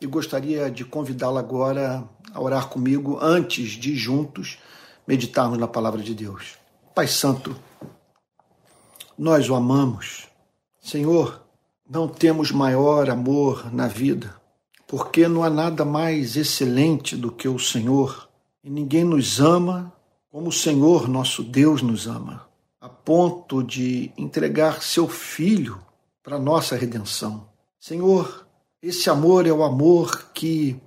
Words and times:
e 0.00 0.06
gostaria 0.06 0.70
de 0.70 0.84
convidá-la 0.84 1.40
agora 1.40 2.08
a 2.32 2.40
orar 2.40 2.68
comigo 2.68 3.18
antes 3.20 3.70
de 3.72 3.96
juntos 3.96 4.58
meditarmos 5.06 5.58
na 5.58 5.66
palavra 5.66 6.02
de 6.02 6.14
Deus. 6.14 6.56
Pai 6.94 7.06
Santo, 7.06 7.56
nós 9.16 9.48
o 9.48 9.54
amamos. 9.54 10.28
Senhor, 10.80 11.42
não 11.88 12.06
temos 12.06 12.52
maior 12.52 13.10
amor 13.10 13.72
na 13.72 13.88
vida, 13.88 14.34
porque 14.86 15.26
não 15.26 15.42
há 15.42 15.50
nada 15.50 15.84
mais 15.84 16.36
excelente 16.36 17.16
do 17.16 17.32
que 17.32 17.48
o 17.48 17.58
Senhor, 17.58 18.28
e 18.62 18.70
ninguém 18.70 19.04
nos 19.04 19.40
ama 19.40 19.92
como 20.30 20.48
o 20.48 20.52
Senhor 20.52 21.08
nosso 21.08 21.42
Deus 21.42 21.82
nos 21.82 22.06
ama, 22.06 22.46
a 22.80 22.88
ponto 22.88 23.62
de 23.62 24.12
entregar 24.16 24.82
seu 24.82 25.08
Filho 25.08 25.80
para 26.22 26.38
nossa 26.38 26.76
redenção. 26.76 27.48
Senhor, 27.80 28.47
esse 28.80 29.10
amor 29.10 29.44
é 29.44 29.52
o 29.52 29.64
amor 29.64 30.30
que 30.32 30.80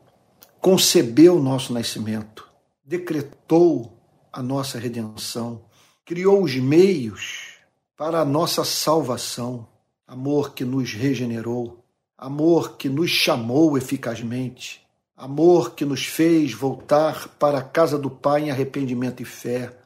concebeu 0.62 1.36
o 1.36 1.44
nosso 1.44 1.74
nascimento, 1.74 2.48
decretou 2.86 3.98
a 4.32 4.42
nossa 4.42 4.80
redenção, 4.80 5.62
criou 6.06 6.42
os 6.42 6.56
meios 6.56 7.56
para 7.98 8.22
a 8.22 8.26
nossa 8.26 8.64
salvação, 8.64 9.68
amor 10.08 10.54
que 10.54 10.64
nos 10.64 10.94
regenerou, 10.94 11.84
amor 12.18 12.78
que 12.78 12.88
nos 12.88 13.10
chamou 13.10 13.78
eficazmente, 13.78 14.82
amor 15.18 15.76
que 15.76 15.84
nos 15.84 16.06
fez 16.06 16.54
voltar 16.54 17.28
para 17.40 17.58
a 17.58 17.64
casa 17.64 17.98
do 17.98 18.10
Pai 18.10 18.44
em 18.44 18.52
arrependimento 18.52 19.22
e 19.22 19.26
fé, 19.26 19.78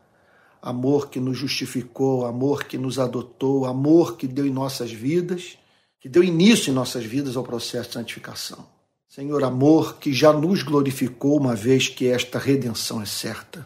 amor 0.61 1.09
que 1.09 1.19
nos 1.19 1.37
justificou, 1.37 2.25
amor 2.25 2.65
que 2.65 2.77
nos 2.77 2.99
adotou, 2.99 3.65
amor 3.65 4.15
que 4.15 4.27
deu 4.27 4.45
em 4.45 4.51
nossas 4.51 4.91
vidas, 4.91 5.57
que 6.05 6.09
deu 6.09 6.23
início 6.23 6.69
em 6.69 6.73
nossas 6.75 7.03
vidas 7.03 7.35
ao 7.35 7.41
processo 7.41 7.87
de 7.87 7.95
santificação. 7.95 8.67
Senhor, 9.09 9.43
amor 9.43 9.97
que 9.97 10.13
já 10.13 10.31
nos 10.31 10.61
glorificou 10.61 11.35
uma 11.35 11.55
vez 11.55 11.87
que 11.87 12.07
esta 12.07 12.37
redenção 12.37 13.01
é 13.01 13.07
certa. 13.07 13.65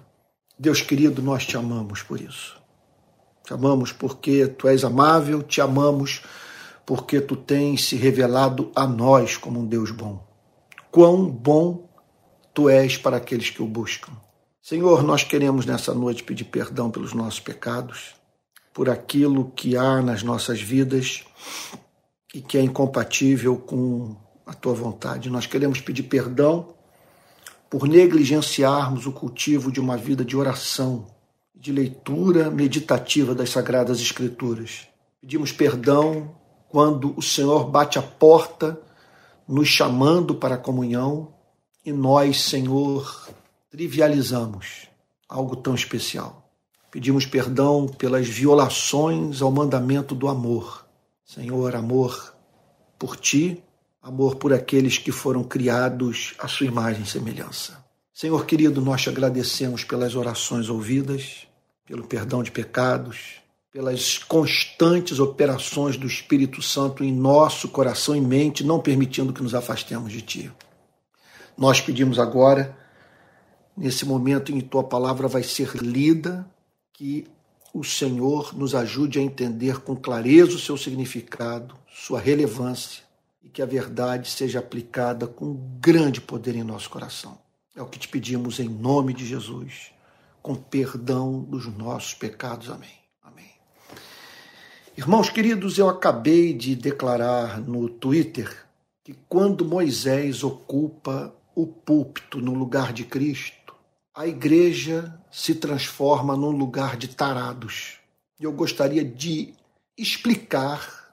Deus 0.57 0.81
querido, 0.81 1.21
nós 1.21 1.45
te 1.45 1.57
amamos 1.57 2.01
por 2.01 2.21
isso. 2.21 2.57
Te 3.43 3.53
amamos 3.53 3.91
porque 3.91 4.47
tu 4.47 4.69
és 4.69 4.85
amável, 4.85 5.43
te 5.43 5.59
amamos 5.59 6.21
porque 6.85 7.19
tu 7.19 7.35
tens 7.35 7.83
se 7.83 7.97
revelado 7.97 8.71
a 8.73 8.87
nós 8.87 9.35
como 9.35 9.59
um 9.59 9.65
Deus 9.65 9.91
bom. 9.91 10.25
Quão 10.89 11.29
bom 11.29 11.89
tu 12.53 12.69
és 12.69 12.95
para 12.95 13.17
aqueles 13.17 13.49
que 13.49 13.61
o 13.61 13.67
buscam. 13.67 14.13
Senhor, 14.61 15.03
nós 15.03 15.25
queremos 15.25 15.65
nessa 15.65 15.93
noite 15.93 16.23
pedir 16.23 16.45
perdão 16.45 16.89
pelos 16.89 17.11
nossos 17.11 17.41
pecados, 17.41 18.15
por 18.73 18.89
aquilo 18.89 19.51
que 19.51 19.75
há 19.75 20.01
nas 20.01 20.23
nossas 20.23 20.61
vidas 20.61 21.25
e 22.33 22.41
que 22.41 22.57
é 22.57 22.61
incompatível 22.61 23.57
com 23.57 24.15
a 24.45 24.53
tua 24.53 24.73
vontade. 24.73 25.29
Nós 25.29 25.45
queremos 25.45 25.79
pedir 25.79 26.03
perdão 26.03 26.73
por 27.69 27.87
negligenciarmos 27.87 29.05
o 29.05 29.11
cultivo 29.11 29.71
de 29.71 29.79
uma 29.79 29.95
vida 29.95 30.25
de 30.25 30.35
oração, 30.35 31.07
de 31.55 31.71
leitura 31.71 32.49
meditativa 32.49 33.35
das 33.35 33.51
Sagradas 33.51 33.99
Escrituras. 33.99 34.87
Pedimos 35.21 35.51
perdão 35.51 36.35
quando 36.69 37.13
o 37.17 37.21
Senhor 37.21 37.69
bate 37.69 37.99
a 37.99 38.01
porta, 38.01 38.79
nos 39.47 39.67
chamando 39.67 40.35
para 40.35 40.55
a 40.55 40.59
comunhão, 40.59 41.33
e 41.85 41.91
nós, 41.91 42.41
Senhor, 42.41 43.27
trivializamos 43.69 44.87
algo 45.27 45.55
tão 45.55 45.73
especial. 45.73 46.49
Pedimos 46.91 47.25
perdão 47.25 47.87
pelas 47.87 48.27
violações 48.27 49.41
ao 49.41 49.51
mandamento 49.51 50.15
do 50.15 50.27
amor. 50.27 50.88
Senhor, 51.33 51.75
amor 51.75 52.35
por 52.97 53.15
ti 53.15 53.63
amor 54.01 54.35
por 54.35 54.53
aqueles 54.53 54.97
que 54.97 55.11
foram 55.11 55.43
criados 55.43 56.33
à 56.39 56.47
sua 56.47 56.65
imagem 56.65 57.03
e 57.03 57.05
semelhança. 57.05 57.83
Senhor 58.13 58.45
querido, 58.45 58.81
nós 58.81 59.01
te 59.01 59.09
agradecemos 59.09 59.83
pelas 59.83 60.15
orações 60.15 60.69
ouvidas, 60.69 61.47
pelo 61.85 62.07
perdão 62.07 62.41
de 62.41 62.51
pecados, 62.51 63.41
pelas 63.71 64.17
constantes 64.17 65.19
operações 65.19 65.95
do 65.95 66.07
Espírito 66.07 66.61
Santo 66.61 67.03
em 67.03 67.13
nosso 67.13 67.69
coração 67.69 68.15
e 68.15 68.21
mente, 68.21 68.63
não 68.63 68.79
permitindo 68.79 69.31
que 69.31 69.43
nos 69.43 69.53
afastemos 69.53 70.11
de 70.11 70.21
Ti. 70.21 70.51
Nós 71.57 71.79
pedimos 71.79 72.19
agora, 72.19 72.75
nesse 73.77 74.05
momento 74.05 74.51
em 74.51 74.59
que 74.59 74.67
Tua 74.67 74.83
palavra 74.83 75.27
vai 75.27 75.43
ser 75.43 75.75
lida, 75.75 76.49
que 76.93 77.27
o 77.73 77.83
Senhor 77.83 78.55
nos 78.57 78.73
ajude 78.73 79.19
a 79.19 79.21
entender 79.21 79.81
com 79.81 79.95
clareza 79.95 80.55
o 80.55 80.59
seu 80.59 80.77
significado, 80.77 81.75
sua 81.87 82.19
relevância 82.19 83.03
e 83.43 83.49
que 83.49 83.61
a 83.61 83.65
verdade 83.65 84.29
seja 84.29 84.59
aplicada 84.59 85.27
com 85.27 85.53
grande 85.79 86.19
poder 86.19 86.55
em 86.55 86.63
nosso 86.63 86.89
coração. 86.89 87.37
É 87.75 87.81
o 87.81 87.85
que 87.85 87.99
te 87.99 88.07
pedimos 88.07 88.59
em 88.59 88.67
nome 88.67 89.13
de 89.13 89.25
Jesus, 89.25 89.91
com 90.41 90.55
perdão 90.55 91.41
dos 91.41 91.67
nossos 91.67 92.13
pecados. 92.13 92.69
Amém. 92.69 92.89
Amém. 93.23 93.51
Irmãos 94.97 95.29
queridos, 95.29 95.77
eu 95.77 95.87
acabei 95.87 96.53
de 96.53 96.75
declarar 96.75 97.61
no 97.61 97.87
Twitter 97.87 98.65
que 99.03 99.13
quando 99.27 99.63
Moisés 99.63 100.43
ocupa 100.43 101.33
o 101.55 101.67
púlpito 101.67 102.41
no 102.41 102.53
lugar 102.53 102.93
de 102.93 103.03
Cristo, 103.03 103.57
a 104.15 104.27
igreja 104.27 105.17
se 105.31 105.55
transforma 105.55 106.35
num 106.35 106.51
lugar 106.51 106.97
de 106.97 107.07
tarados. 107.09 107.97
Eu 108.39 108.51
gostaria 108.51 109.03
de 109.03 109.53
explicar 109.97 111.11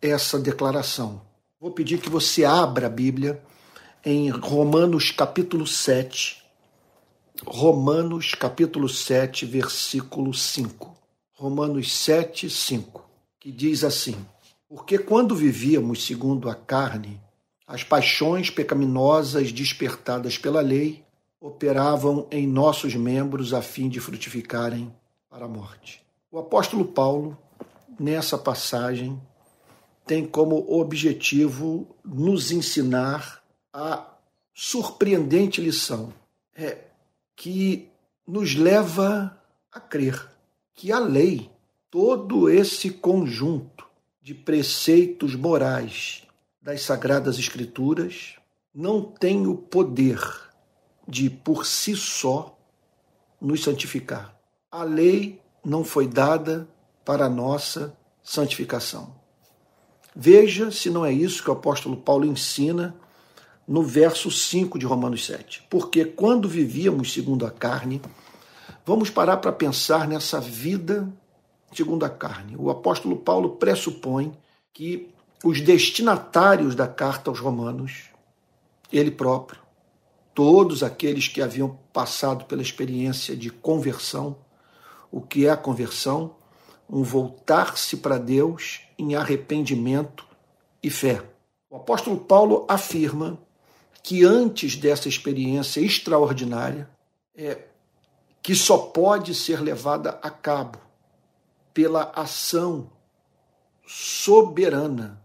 essa 0.00 0.38
declaração. 0.38 1.22
Vou 1.60 1.70
pedir 1.70 2.00
que 2.00 2.10
você 2.10 2.44
abra 2.44 2.86
a 2.86 2.90
Bíblia 2.90 3.42
em 4.04 4.30
Romanos 4.30 5.10
capítulo 5.10 5.66
7. 5.66 6.42
Romanos 7.46 8.34
capítulo 8.34 8.88
7, 8.88 9.46
versículo 9.46 10.34
5. 10.34 10.96
Romanos 11.32 11.96
7, 11.96 12.50
5, 12.50 13.08
que 13.40 13.50
diz 13.50 13.84
assim: 13.84 14.16
Porque 14.68 14.98
quando 14.98 15.34
vivíamos 15.34 16.04
segundo 16.04 16.50
a 16.50 16.54
carne, 16.54 17.20
as 17.66 17.84
paixões 17.84 18.50
pecaminosas 18.50 19.52
despertadas 19.52 20.36
pela 20.36 20.60
lei 20.60 21.04
operavam 21.40 22.26
em 22.30 22.46
nossos 22.46 22.94
membros 22.94 23.54
a 23.54 23.62
fim 23.62 23.88
de 23.88 24.00
frutificarem 24.00 24.92
para 25.30 25.44
a 25.44 25.48
morte. 25.48 26.04
O 26.30 26.38
apóstolo 26.38 26.84
Paulo, 26.84 27.38
nessa 27.98 28.36
passagem, 28.36 29.20
tem 30.06 30.26
como 30.26 30.64
objetivo 30.72 31.86
nos 32.04 32.50
ensinar 32.50 33.42
a 33.72 34.06
surpreendente 34.54 35.60
lição 35.60 36.12
é 36.54 36.78
que 37.36 37.88
nos 38.26 38.56
leva 38.56 39.40
a 39.70 39.78
crer 39.78 40.28
que 40.74 40.90
a 40.90 40.98
lei, 40.98 41.50
todo 41.90 42.50
esse 42.50 42.90
conjunto 42.90 43.86
de 44.20 44.34
preceitos 44.34 45.34
morais 45.34 46.26
das 46.60 46.82
sagradas 46.82 47.38
escrituras 47.38 48.34
não 48.74 49.02
tem 49.02 49.46
o 49.46 49.56
poder 49.56 50.47
de 51.08 51.30
por 51.30 51.64
si 51.64 51.96
só 51.96 52.54
nos 53.40 53.64
santificar. 53.64 54.36
A 54.70 54.82
lei 54.82 55.40
não 55.64 55.82
foi 55.82 56.06
dada 56.06 56.68
para 57.04 57.24
a 57.24 57.30
nossa 57.30 57.96
santificação. 58.22 59.16
Veja 60.14 60.70
se 60.70 60.90
não 60.90 61.06
é 61.06 61.12
isso 61.12 61.42
que 61.42 61.48
o 61.48 61.54
apóstolo 61.54 61.96
Paulo 61.96 62.26
ensina 62.26 62.94
no 63.66 63.82
verso 63.82 64.30
5 64.30 64.78
de 64.78 64.84
Romanos 64.84 65.24
7. 65.24 65.64
Porque 65.70 66.04
quando 66.04 66.48
vivíamos 66.48 67.12
segundo 67.12 67.46
a 67.46 67.50
carne, 67.50 68.02
vamos 68.84 69.08
parar 69.08 69.38
para 69.38 69.52
pensar 69.52 70.06
nessa 70.06 70.40
vida 70.40 71.08
segundo 71.72 72.04
a 72.04 72.10
carne. 72.10 72.56
O 72.58 72.70
apóstolo 72.70 73.16
Paulo 73.16 73.56
pressupõe 73.56 74.36
que 74.74 75.08
os 75.44 75.60
destinatários 75.60 76.74
da 76.74 76.88
carta 76.88 77.30
aos 77.30 77.38
Romanos, 77.38 78.04
ele 78.92 79.10
próprio, 79.10 79.60
todos 80.38 80.84
aqueles 80.84 81.26
que 81.26 81.42
haviam 81.42 81.76
passado 81.92 82.44
pela 82.44 82.62
experiência 82.62 83.36
de 83.36 83.50
conversão, 83.50 84.36
o 85.10 85.20
que 85.20 85.48
é 85.48 85.50
a 85.50 85.56
conversão? 85.56 86.36
Um 86.88 87.02
voltar-se 87.02 87.96
para 87.96 88.18
Deus 88.18 88.82
em 88.96 89.16
arrependimento 89.16 90.24
e 90.80 90.90
fé. 90.90 91.24
O 91.68 91.74
apóstolo 91.74 92.18
Paulo 92.20 92.64
afirma 92.68 93.36
que 94.00 94.22
antes 94.24 94.76
dessa 94.76 95.08
experiência 95.08 95.80
extraordinária, 95.80 96.88
é, 97.34 97.64
que 98.40 98.54
só 98.54 98.78
pode 98.78 99.34
ser 99.34 99.60
levada 99.60 100.20
a 100.22 100.30
cabo 100.30 100.78
pela 101.74 102.12
ação 102.14 102.88
soberana 103.84 105.20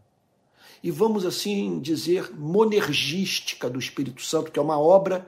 e 0.84 0.92
vamos 0.92 1.26
assim 1.26 1.80
dizer 1.80 2.30
monergística 2.36 3.70
do 3.70 3.80
Espírito 3.80 4.22
Santo, 4.22 4.52
que 4.52 4.60
é 4.60 4.62
uma 4.62 4.78
obra 4.78 5.28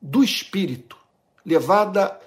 do 0.00 0.22
Espírito, 0.22 0.96
levada 1.44 2.20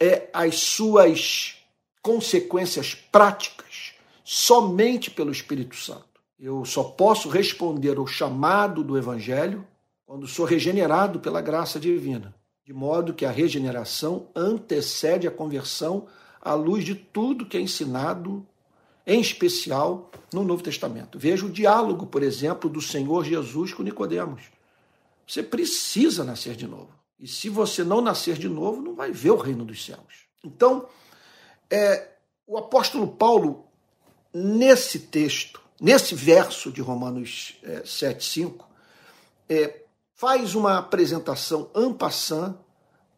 é, 0.00 0.28
às 0.32 0.56
suas 0.56 1.56
consequências 2.00 2.94
práticas 2.94 3.92
somente 4.24 5.10
pelo 5.10 5.30
Espírito 5.30 5.76
Santo. 5.76 6.06
Eu 6.40 6.64
só 6.64 6.82
posso 6.82 7.28
responder 7.28 7.98
ao 7.98 8.06
chamado 8.06 8.82
do 8.82 8.96
Evangelho 8.96 9.66
quando 10.06 10.26
sou 10.26 10.44
regenerado 10.44 11.20
pela 11.20 11.40
graça 11.40 11.78
divina, 11.78 12.34
de 12.64 12.72
modo 12.72 13.14
que 13.14 13.24
a 13.24 13.30
regeneração 13.30 14.28
antecede 14.34 15.28
a 15.28 15.30
conversão 15.30 16.06
à 16.40 16.54
luz 16.54 16.84
de 16.84 16.94
tudo 16.94 17.46
que 17.46 17.56
é 17.56 17.60
ensinado, 17.60 18.46
em 19.06 19.20
especial 19.20 20.10
no 20.32 20.44
Novo 20.44 20.62
Testamento. 20.62 21.18
Veja 21.18 21.44
o 21.44 21.50
diálogo, 21.50 22.06
por 22.06 22.22
exemplo, 22.22 22.70
do 22.70 22.80
Senhor 22.80 23.24
Jesus 23.24 23.74
com 23.74 23.82
Nicodemos. 23.82 24.42
Você 25.26 25.42
precisa 25.42 26.24
nascer 26.24 26.56
de 26.56 26.66
novo. 26.66 26.90
E 27.18 27.28
se 27.28 27.48
você 27.48 27.84
não 27.84 28.00
nascer 28.00 28.36
de 28.36 28.48
novo, 28.48 28.80
não 28.82 28.94
vai 28.94 29.12
ver 29.12 29.30
o 29.30 29.36
reino 29.36 29.64
dos 29.64 29.84
céus. 29.84 30.26
Então, 30.44 30.88
é, 31.70 32.08
o 32.46 32.58
apóstolo 32.58 33.08
Paulo, 33.08 33.64
nesse 34.34 34.98
texto, 34.98 35.60
nesse 35.80 36.14
verso 36.14 36.70
de 36.70 36.80
Romanos 36.80 37.56
é, 37.62 37.82
7, 37.84 38.24
5, 38.24 38.68
é, 39.48 39.82
faz 40.14 40.54
uma 40.54 40.78
apresentação 40.78 41.70
ampassã 41.74 42.56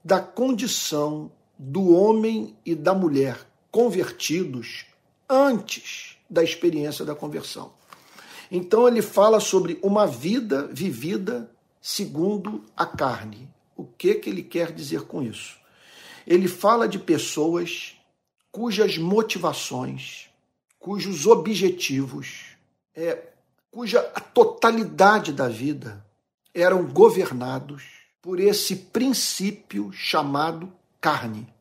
da 0.05 0.21
condição 0.21 1.33
do 1.59 1.95
homem 1.95 2.57
e 2.65 2.75
da 2.75 2.95
mulher 2.95 3.39
convertidos 3.71 4.87
antes 5.29 6.17
da 6.29 6.43
experiência 6.43 7.05
da 7.05 7.15
conversão. 7.15 7.73
Então 8.51 8.87
ele 8.87 9.03
fala 9.03 9.41
sobre 9.41 9.79
uma 9.83 10.07
vida 10.07 10.69
vivida 10.69 11.51
segundo 11.81 12.65
a 12.77 12.87
carne. 12.87 13.49
O 13.77 13.85
que 13.85 14.15
que 14.15 14.31
ele 14.31 14.43
quer 14.43 14.73
dizer 14.73 15.03
com 15.03 15.23
isso? 15.23 15.57
Ele 16.27 16.49
fala 16.49 16.89
de 16.89 16.99
pessoas 16.99 17.97
cujas 18.51 18.97
motivações, 18.97 20.31
cujos 20.79 21.27
objetivos, 21.27 22.57
é, 22.95 23.31
cuja 23.71 24.01
totalidade 24.03 25.33
da 25.33 25.49
vida 25.49 26.05
eram 26.55 26.87
governados 26.87 27.85
por 28.23 28.41
esse 28.41 28.77
princípio 28.77 29.93
chamado 29.93 30.73
carne. 31.01 31.53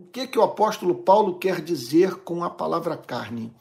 O 0.00 0.06
que, 0.10 0.26
que 0.26 0.38
o 0.38 0.42
apóstolo 0.42 0.94
Paulo 0.94 1.38
quer 1.38 1.60
dizer 1.60 2.16
com 2.16 2.42
a 2.42 2.48
palavra 2.48 2.96
carne? 2.96 3.52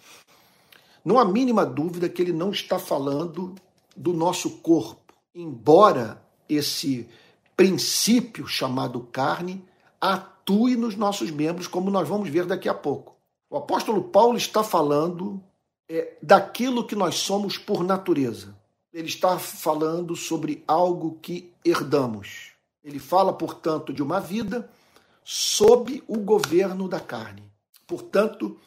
Não 1.03 1.19
há 1.19 1.25
mínima 1.25 1.65
dúvida 1.65 2.07
que 2.07 2.21
ele 2.21 2.31
não 2.31 2.49
está 2.51 2.79
falando 2.79 3.55
do 3.95 4.13
nosso 4.13 4.51
corpo, 4.59 5.13
embora 5.35 6.23
esse 6.47 7.09
princípio 7.57 8.47
chamado 8.47 9.01
carne 9.11 9.65
atue 9.99 10.77
nos 10.77 10.95
nossos 10.95 11.29
membros, 11.29 11.67
como 11.67 11.91
nós 11.91 12.07
vamos 12.07 12.29
ver 12.29 12.45
daqui 12.45 12.69
a 12.69 12.73
pouco. 12.73 13.17
O 13.49 13.57
apóstolo 13.57 14.01
Paulo 14.01 14.37
está 14.37 14.63
falando 14.63 15.43
é, 15.89 16.15
daquilo 16.23 16.87
que 16.87 16.95
nós 16.95 17.15
somos 17.15 17.57
por 17.57 17.83
natureza. 17.83 18.55
Ele 18.93 19.09
está 19.09 19.37
falando 19.37 20.15
sobre 20.15 20.63
algo 20.65 21.19
que 21.21 21.51
herdamos. 21.65 22.53
Ele 22.81 22.97
fala, 22.97 23.33
portanto, 23.33 23.91
de 23.91 24.01
uma 24.01 24.21
vida 24.21 24.69
sob 25.31 26.03
o 26.07 26.17
governo 26.17 26.89
da 26.89 26.99
carne. 26.99 27.43
Portanto, 27.85 28.59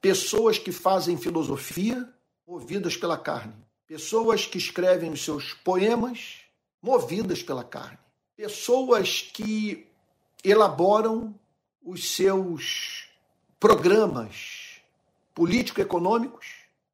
pessoas 0.00 0.56
que 0.56 0.70
fazem 0.70 1.18
filosofia 1.18 2.08
movidas 2.46 2.96
pela 2.96 3.18
carne. 3.18 3.52
Pessoas 3.84 4.46
que 4.46 4.56
escrevem 4.56 5.10
os 5.10 5.24
seus 5.24 5.54
poemas 5.54 6.36
movidas 6.80 7.42
pela 7.42 7.64
carne. 7.64 7.98
Pessoas 8.36 9.22
que 9.22 9.88
elaboram 10.44 11.34
os 11.82 12.12
seus 12.12 13.08
programas 13.58 14.80
político-econômicos 15.34 16.46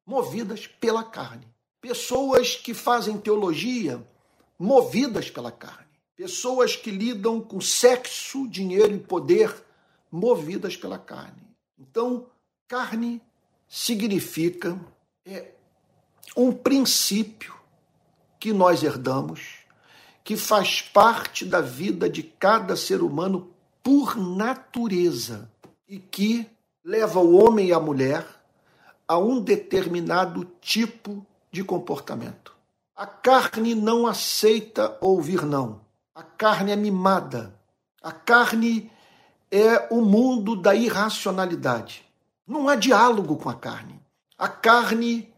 movidas 0.03 0.65
pela 0.65 1.03
carne. 1.03 1.47
Pessoas 1.79 2.55
que 2.55 2.73
fazem 2.73 3.19
teologia 3.19 4.03
movidas 4.57 5.29
pela 5.29 5.51
carne. 5.51 5.90
Pessoas 6.21 6.75
que 6.75 6.91
lidam 6.91 7.41
com 7.41 7.59
sexo, 7.59 8.47
dinheiro 8.47 8.93
e 8.93 8.99
poder 8.99 9.51
movidas 10.11 10.77
pela 10.77 10.99
carne. 10.99 11.41
Então, 11.79 12.27
carne 12.67 13.19
significa 13.67 14.79
é, 15.25 15.47
um 16.37 16.51
princípio 16.51 17.55
que 18.39 18.53
nós 18.53 18.83
herdamos 18.83 19.65
que 20.23 20.37
faz 20.37 20.79
parte 20.79 21.43
da 21.43 21.59
vida 21.59 22.07
de 22.07 22.21
cada 22.21 22.75
ser 22.75 23.01
humano 23.01 23.51
por 23.81 24.15
natureza 24.15 25.51
e 25.87 25.97
que 25.97 26.47
leva 26.85 27.19
o 27.19 27.33
homem 27.33 27.69
e 27.69 27.73
a 27.73 27.79
mulher 27.79 28.27
a 29.07 29.17
um 29.17 29.41
determinado 29.41 30.45
tipo 30.61 31.25
de 31.51 31.63
comportamento. 31.63 32.55
A 32.95 33.07
carne 33.07 33.73
não 33.73 34.05
aceita 34.05 34.95
ouvir 35.01 35.43
não. 35.43 35.89
A 36.15 36.23
carne 36.23 36.71
é 36.71 36.75
mimada. 36.75 37.59
A 38.01 38.11
carne 38.11 38.91
é 39.49 39.87
o 39.91 40.01
mundo 40.01 40.55
da 40.55 40.75
irracionalidade. 40.75 42.05
Não 42.47 42.67
há 42.67 42.75
diálogo 42.75 43.37
com 43.37 43.49
a 43.49 43.55
carne. 43.55 44.01
A 44.37 44.47
carne 44.47 45.31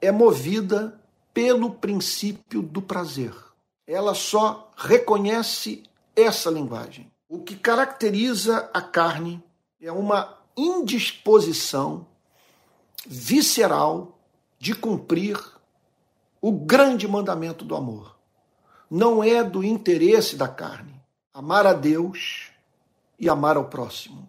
é 0.00 0.10
movida 0.12 1.00
pelo 1.32 1.70
princípio 1.70 2.62
do 2.62 2.80
prazer 2.80 3.46
ela 3.86 4.14
só 4.14 4.72
reconhece 4.76 5.84
essa 6.14 6.50
linguagem. 6.50 7.10
O 7.28 7.40
que 7.42 7.56
caracteriza 7.56 8.68
a 8.74 8.80
carne 8.80 9.42
é 9.80 9.92
uma 9.92 10.36
indisposição 10.56 12.06
visceral 13.06 14.18
de 14.58 14.74
cumprir 14.74 15.38
o 16.40 16.50
grande 16.50 17.06
mandamento 17.06 17.64
do 17.64 17.76
amor. 17.76 18.15
Não 18.90 19.22
é 19.22 19.42
do 19.42 19.64
interesse 19.64 20.36
da 20.36 20.48
carne 20.48 20.96
amar 21.36 21.66
a 21.66 21.74
Deus 21.74 22.50
e 23.18 23.28
amar 23.28 23.58
ao 23.58 23.66
próximo. 23.66 24.26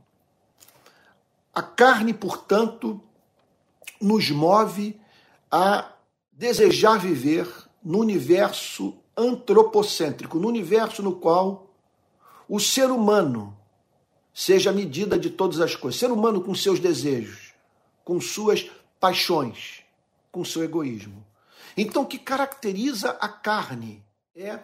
A 1.54 1.62
carne, 1.62 2.14
portanto, 2.14 3.02
nos 4.02 4.30
move 4.30 5.00
a 5.50 5.94
desejar 6.34 7.00
viver 7.00 7.48
no 7.82 8.00
universo 8.00 8.94
antropocêntrico, 9.16 10.38
no 10.38 10.50
universo 10.50 11.02
no 11.02 11.16
qual 11.16 11.68
o 12.48 12.60
ser 12.60 12.92
humano 12.92 13.58
seja 14.34 14.70
a 14.70 14.74
medida 14.74 15.18
de 15.18 15.30
todas 15.30 15.62
as 15.62 15.76
coisas. 15.76 16.00
Ser 16.00 16.12
humano 16.12 16.42
com 16.42 16.54
seus 16.54 16.80
desejos, 16.80 17.54
com 18.04 18.20
suas 18.20 18.70
paixões, 19.00 19.82
com 20.30 20.44
seu 20.44 20.64
egoísmo. 20.64 21.26
Então, 21.76 22.04
o 22.04 22.06
que 22.06 22.20
caracteriza 22.20 23.12
a 23.22 23.30
carne 23.30 24.04
é 24.38 24.60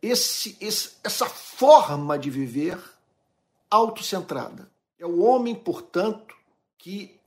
esse, 0.00 0.56
esse, 0.60 0.92
essa 1.02 1.26
forma 1.26 2.18
de 2.18 2.30
viver 2.30 2.78
autocentrada. 3.68 4.70
É 4.98 5.04
o 5.04 5.20
homem, 5.20 5.54
portanto, 5.54 6.34
que 6.78 7.18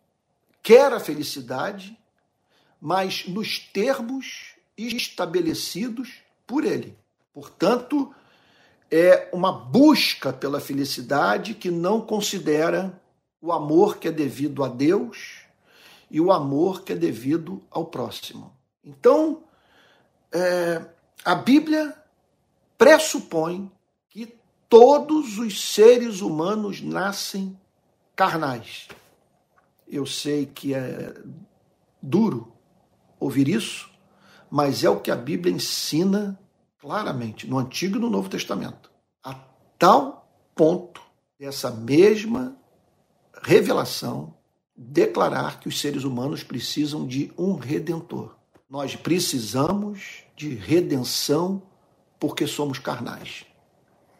quer 0.61 0.93
a 0.93 0.99
felicidade, 0.99 1.97
mas 2.79 3.27
nos 3.27 3.59
termos 3.59 4.55
estabelecidos 4.77 6.21
por 6.47 6.63
ele. 6.63 6.97
Portanto, 7.33 8.13
é 8.89 9.29
uma 9.33 9.51
busca 9.51 10.31
pela 10.31 10.59
felicidade 10.59 11.53
que 11.53 11.69
não 11.69 12.01
considera 12.01 12.99
o 13.41 13.51
amor 13.51 13.97
que 13.97 14.07
é 14.07 14.11
devido 14.11 14.63
a 14.63 14.69
Deus 14.69 15.41
e 16.09 16.21
o 16.21 16.31
amor 16.31 16.83
que 16.83 16.93
é 16.93 16.95
devido 16.95 17.61
ao 17.69 17.85
próximo. 17.85 18.55
Então, 18.83 19.43
é, 20.31 20.85
a 21.23 21.35
Bíblia 21.35 21.95
pressupõe 22.77 23.71
que 24.09 24.35
todos 24.67 25.37
os 25.37 25.73
seres 25.73 26.21
humanos 26.21 26.81
nascem 26.81 27.57
carnais. 28.15 28.87
Eu 29.87 30.05
sei 30.05 30.45
que 30.45 30.73
é 30.73 31.13
duro 32.01 32.51
ouvir 33.19 33.47
isso, 33.47 33.89
mas 34.49 34.83
é 34.83 34.89
o 34.89 34.99
que 34.99 35.11
a 35.11 35.15
Bíblia 35.15 35.53
ensina 35.53 36.39
claramente, 36.79 37.47
no 37.47 37.57
Antigo 37.57 37.95
e 37.95 37.99
no 37.99 38.09
Novo 38.09 38.27
Testamento. 38.27 38.91
A 39.23 39.33
tal 39.79 40.29
ponto 40.53 41.01
dessa 41.39 41.71
mesma 41.71 42.57
revelação 43.41 44.33
declarar 44.75 45.59
que 45.59 45.69
os 45.69 45.79
seres 45.79 46.03
humanos 46.03 46.43
precisam 46.43 47.07
de 47.07 47.31
um 47.37 47.55
redentor. 47.55 48.35
Nós 48.69 48.95
precisamos 48.95 50.22
de 50.35 50.55
redenção 50.55 51.61
porque 52.19 52.47
somos 52.47 52.79
carnais. 52.79 53.45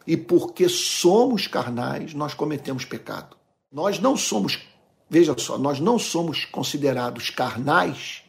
E 0.06 0.16
porque 0.16 0.68
somos 0.68 1.46
carnais, 1.46 2.12
nós 2.14 2.34
cometemos 2.34 2.84
pecado. 2.84 3.36
Nós 3.72 3.98
não 3.98 4.16
somos, 4.16 4.58
veja 5.08 5.34
só, 5.38 5.58
nós 5.58 5.80
não 5.80 5.98
somos 5.98 6.44
considerados 6.44 7.30
carnais 7.30 8.22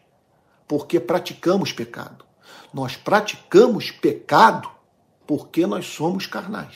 porque 0.67 0.99
praticamos 0.99 1.71
pecado. 1.71 2.25
Nós 2.73 2.95
praticamos 2.95 3.91
pecado 3.91 4.69
porque 5.27 5.65
nós 5.67 5.85
somos 5.85 6.25
carnais. 6.25 6.75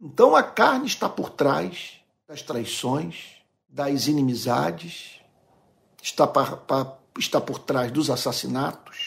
Então 0.00 0.34
a 0.34 0.42
carne 0.42 0.86
está 0.86 1.08
por 1.08 1.30
trás 1.30 2.00
das 2.26 2.42
traições, 2.42 3.36
das 3.68 4.06
inimizades, 4.06 5.20
está 6.02 6.30
está 7.18 7.40
por 7.40 7.58
trás 7.58 7.92
dos 7.92 8.10
assassinatos, 8.10 9.01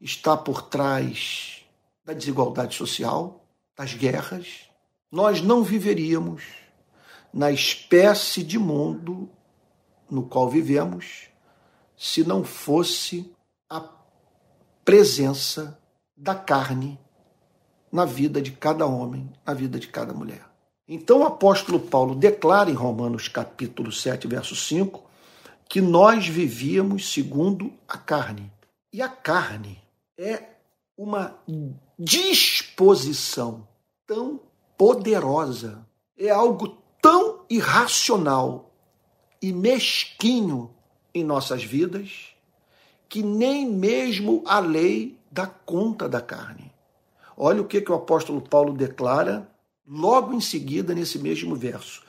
está 0.00 0.36
por 0.36 0.62
trás 0.62 1.62
da 2.04 2.12
desigualdade 2.12 2.76
social, 2.76 3.44
das 3.76 3.94
guerras. 3.94 4.68
Nós 5.10 5.42
não 5.42 5.62
viveríamos 5.62 6.42
na 7.32 7.50
espécie 7.50 8.42
de 8.42 8.58
mundo 8.58 9.28
no 10.10 10.22
qual 10.22 10.48
vivemos 10.48 11.28
se 11.96 12.24
não 12.24 12.44
fosse 12.44 13.30
a 13.68 13.80
presença 14.84 15.78
da 16.16 16.34
carne 16.34 16.98
na 17.90 18.04
vida 18.04 18.40
de 18.40 18.52
cada 18.52 18.86
homem, 18.86 19.30
na 19.44 19.52
vida 19.52 19.78
de 19.78 19.88
cada 19.88 20.14
mulher. 20.14 20.46
Então 20.86 21.20
o 21.20 21.26
apóstolo 21.26 21.80
Paulo 21.80 22.14
declara 22.14 22.70
em 22.70 22.74
Romanos 22.74 23.28
capítulo 23.28 23.92
7, 23.92 24.26
verso 24.26 24.56
5, 24.56 25.02
que 25.68 25.80
nós 25.80 26.26
vivíamos 26.26 27.12
segundo 27.12 27.72
a 27.86 27.98
carne. 27.98 28.50
E 28.90 29.02
a 29.02 29.08
carne 29.08 29.78
é 30.18 30.42
uma 30.96 31.38
disposição 31.96 33.68
tão 34.04 34.40
poderosa, 34.76 35.86
é 36.18 36.28
algo 36.28 36.76
tão 37.00 37.44
irracional 37.48 38.74
e 39.40 39.52
mesquinho 39.52 40.74
em 41.14 41.22
nossas 41.22 41.62
vidas 41.62 42.34
que 43.08 43.22
nem 43.22 43.66
mesmo 43.66 44.42
a 44.44 44.58
lei 44.58 45.16
dá 45.30 45.46
conta 45.46 46.08
da 46.08 46.20
carne. 46.20 46.72
Olha 47.36 47.62
o 47.62 47.64
que, 47.64 47.80
que 47.80 47.92
o 47.92 47.94
apóstolo 47.94 48.42
Paulo 48.42 48.74
declara 48.74 49.48
logo 49.86 50.34
em 50.34 50.40
seguida 50.40 50.94
nesse 50.94 51.18
mesmo 51.18 51.54
verso. 51.54 52.02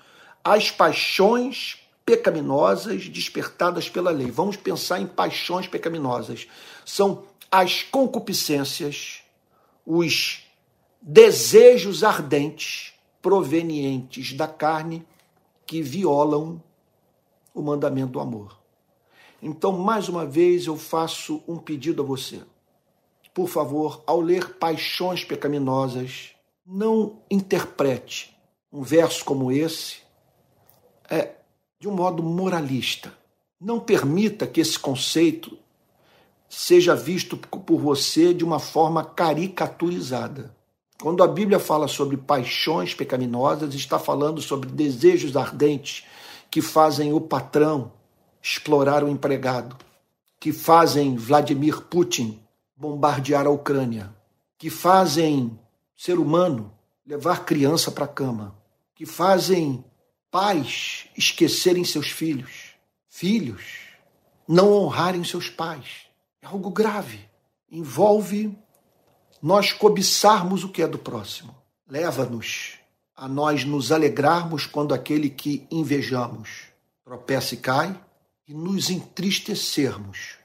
As 0.43 0.71
paixões 0.71 1.77
pecaminosas 2.09 3.07
despertadas 3.07 3.87
pela 3.87 4.09
lei. 4.09 4.31
Vamos 4.31 4.57
pensar 4.57 4.99
em 4.99 5.05
paixões 5.05 5.67
pecaminosas. 5.67 6.47
São 6.83 7.23
as 7.51 7.83
concupiscências, 7.83 9.21
os 9.85 10.45
desejos 11.01 12.03
ardentes 12.03 12.93
provenientes 13.21 14.33
da 14.33 14.47
carne 14.47 15.05
que 15.65 15.81
violam 15.81 16.61
o 17.53 17.61
mandamento 17.61 18.13
do 18.13 18.19
amor. 18.19 18.59
Então, 19.41 19.71
mais 19.71 20.09
uma 20.09 20.25
vez, 20.25 20.65
eu 20.65 20.77
faço 20.77 21.41
um 21.47 21.57
pedido 21.57 22.01
a 22.01 22.05
você. 22.05 22.41
Por 23.33 23.47
favor, 23.47 24.03
ao 24.05 24.19
ler 24.19 24.55
paixões 24.55 25.23
pecaminosas, 25.23 26.31
não 26.65 27.21
interprete 27.31 28.35
um 28.71 28.81
verso 28.81 29.23
como 29.23 29.51
esse 29.51 29.99
é, 31.09 31.35
de 31.79 31.87
um 31.87 31.93
modo 31.93 32.21
moralista. 32.21 33.13
Não 33.59 33.79
permita 33.79 34.45
que 34.45 34.61
esse 34.61 34.77
conceito 34.77 35.57
seja 36.49 36.95
visto 36.95 37.37
por 37.37 37.79
você 37.79 38.33
de 38.33 38.43
uma 38.43 38.59
forma 38.59 39.05
caricaturizada. 39.05 40.55
Quando 41.01 41.23
a 41.23 41.27
Bíblia 41.27 41.59
fala 41.59 41.87
sobre 41.87 42.17
paixões 42.17 42.93
pecaminosas, 42.93 43.73
está 43.73 43.97
falando 43.97 44.41
sobre 44.41 44.69
desejos 44.69 45.37
ardentes 45.37 46.03
que 46.51 46.61
fazem 46.61 47.13
o 47.13 47.21
patrão 47.21 47.93
explorar 48.41 49.03
o 49.03 49.09
empregado, 49.09 49.77
que 50.39 50.51
fazem 50.51 51.15
Vladimir 51.15 51.81
Putin 51.81 52.39
bombardear 52.75 53.45
a 53.45 53.49
Ucrânia, 53.49 54.13
que 54.57 54.69
fazem 54.69 55.57
ser 55.95 56.17
humano 56.17 56.73
levar 57.05 57.45
criança 57.45 57.91
para 57.91 58.05
a 58.05 58.09
cama, 58.09 58.55
que 58.95 59.05
fazem 59.05 59.83
pais 60.31 61.07
esquecerem 61.17 61.83
seus 61.83 62.09
filhos, 62.09 62.75
filhos 63.07 63.63
não 64.47 64.73
honrarem 64.73 65.23
seus 65.23 65.49
pais. 65.49 66.08
É 66.41 66.47
algo 66.47 66.69
grave. 66.69 67.29
Envolve 67.71 68.57
nós 69.41 69.71
cobiçarmos 69.71 70.63
o 70.63 70.69
que 70.69 70.81
é 70.81 70.87
do 70.87 70.97
próximo. 70.97 71.55
Leva-nos 71.87 72.79
a 73.15 73.27
nós 73.27 73.65
nos 73.65 73.91
alegrarmos 73.91 74.65
quando 74.65 74.93
aquele 74.93 75.29
que 75.29 75.67
invejamos 75.69 76.69
tropeça 77.03 77.55
e 77.55 77.57
cai 77.57 77.99
e 78.47 78.53
nos 78.53 78.89
entristecermos 78.89 80.37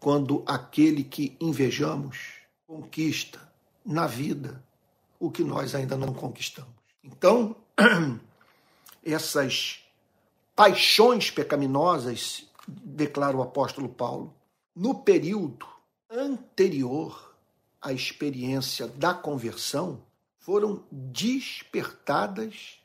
quando 0.00 0.42
aquele 0.46 1.04
que 1.04 1.36
invejamos 1.38 2.32
conquista 2.66 3.38
na 3.84 4.06
vida 4.06 4.64
o 5.20 5.30
que 5.30 5.44
nós 5.44 5.74
ainda 5.74 5.96
não 5.96 6.12
conquistamos. 6.12 6.72
Então, 7.04 7.54
essas 9.04 9.84
paixões 10.56 11.30
pecaminosas, 11.30 12.48
declara 12.66 13.36
o 13.36 13.42
apóstolo 13.42 13.88
Paulo, 13.88 14.34
no 14.74 14.94
período 14.94 15.66
anterior 16.10 17.34
à 17.80 17.92
experiência 17.92 18.86
da 18.86 19.12
conversão, 19.12 20.00
foram 20.38 20.82
despertadas 20.90 22.78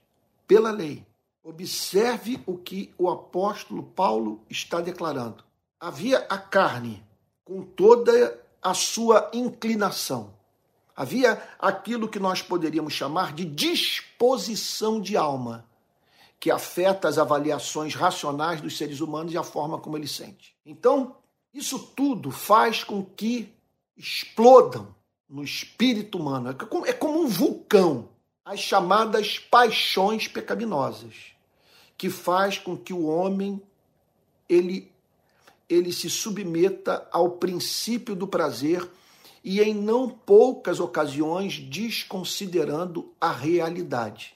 pela 0.48 0.72
lei. 0.72 1.06
Observe 1.44 2.42
o 2.46 2.58
que 2.58 2.94
o 2.98 3.10
apóstolo 3.10 3.84
Paulo 3.84 4.42
está 4.50 4.82
declarando. 4.82 5.44
Havia 5.80 6.20
a 6.30 6.38
carne 6.38 7.04
com 7.46 7.62
toda 7.62 8.44
a 8.62 8.74
sua 8.74 9.30
inclinação. 9.34 10.34
Havia 10.96 11.42
aquilo 11.60 12.10
que 12.10 12.20
nós 12.20 12.42
poderíamos 12.42 12.94
chamar 12.94 13.34
de 13.34 13.46
disposição 13.46 15.00
de 15.00 15.16
alma, 15.16 15.66
que 16.40 16.52
afeta 16.52 17.08
as 17.08 17.18
avaliações 17.18 17.96
racionais 17.96 18.62
dos 18.62 18.78
seres 18.78 19.00
humanos 19.00 19.32
e 19.32 19.38
a 19.38 19.44
forma 19.44 19.78
como 19.80 19.98
eles 19.98 20.12
sentem. 20.12 20.50
Então, 20.66 21.16
isso 21.58 21.80
tudo 21.80 22.30
faz 22.30 22.84
com 22.84 23.04
que 23.04 23.52
explodam 23.98 24.96
no 25.28 25.44
espírito 25.44 26.18
humano. 26.18 26.56
É 26.86 26.94
como 26.94 27.22
um 27.22 27.28
vulcão 27.28 28.10
as 28.46 28.60
chamadas 28.60 29.40
paixões 29.40 30.28
pecaminosas 30.28 31.34
que 31.98 32.10
faz 32.10 32.58
com 32.58 32.78
que 32.78 32.94
o 32.94 33.06
homem 33.08 33.62
ele 34.48 34.92
ele 35.70 35.92
se 35.92 36.10
submeta 36.10 37.06
ao 37.12 37.32
princípio 37.32 38.16
do 38.16 38.26
prazer 38.26 38.90
e 39.44 39.60
em 39.60 39.74
não 39.74 40.08
poucas 40.08 40.80
ocasiões 40.80 41.60
desconsiderando 41.60 43.14
a 43.20 43.32
realidade. 43.32 44.34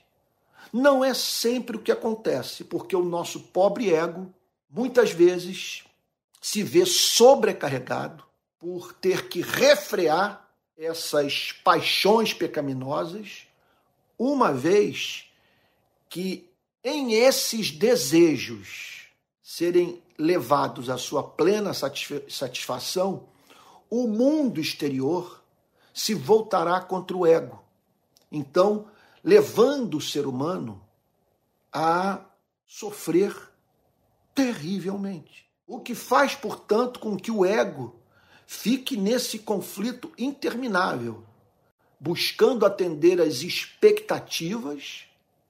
Não 0.73 1.05
é 1.05 1.13
sempre 1.13 1.77
o 1.77 1.79
que 1.79 1.91
acontece, 1.91 2.65
porque 2.65 2.95
o 2.95 3.05
nosso 3.05 3.39
pobre 3.39 3.93
ego 3.93 4.33
muitas 4.69 5.11
vezes 5.11 5.85
se 6.41 6.63
vê 6.63 6.85
sobrecarregado 6.85 8.25
por 8.57 8.93
ter 8.93 9.29
que 9.29 9.41
refrear 9.41 10.49
essas 10.75 11.51
paixões 11.63 12.33
pecaminosas, 12.33 13.47
uma 14.17 14.51
vez 14.51 15.31
que 16.09 16.49
em 16.83 17.13
esses 17.13 17.69
desejos 17.69 19.07
serem 19.43 20.01
levados 20.17 20.89
à 20.89 20.97
sua 20.97 21.23
plena 21.23 21.71
satisfação, 21.73 23.27
o 23.89 24.07
mundo 24.07 24.59
exterior 24.59 25.43
se 25.93 26.15
voltará 26.15 26.81
contra 26.81 27.15
o 27.15 27.27
ego. 27.27 27.63
Então, 28.31 28.87
levando 29.23 29.97
o 29.97 30.01
ser 30.01 30.25
humano 30.25 30.83
a 31.71 32.25
sofrer 32.65 33.35
terrivelmente. 34.33 35.50
O 35.71 35.79
que 35.79 35.95
faz, 35.95 36.35
portanto, 36.35 36.99
com 36.99 37.15
que 37.15 37.31
o 37.31 37.45
ego 37.45 37.95
fique 38.45 38.97
nesse 38.97 39.39
conflito 39.39 40.11
interminável, 40.17 41.23
buscando 41.97 42.65
atender 42.65 43.21
às 43.21 43.41
expectativas 43.41 45.05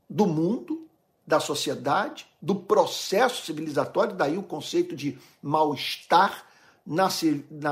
do 0.07 0.27
mundo 0.27 0.87
da 1.25 1.39
sociedade, 1.39 2.27
do 2.39 2.53
processo 2.53 3.43
civilizatório, 3.43 4.15
daí 4.15 4.37
o 4.37 4.43
conceito 4.43 4.95
de 4.95 5.17
mal-estar 5.41 6.45
na, 6.85 7.09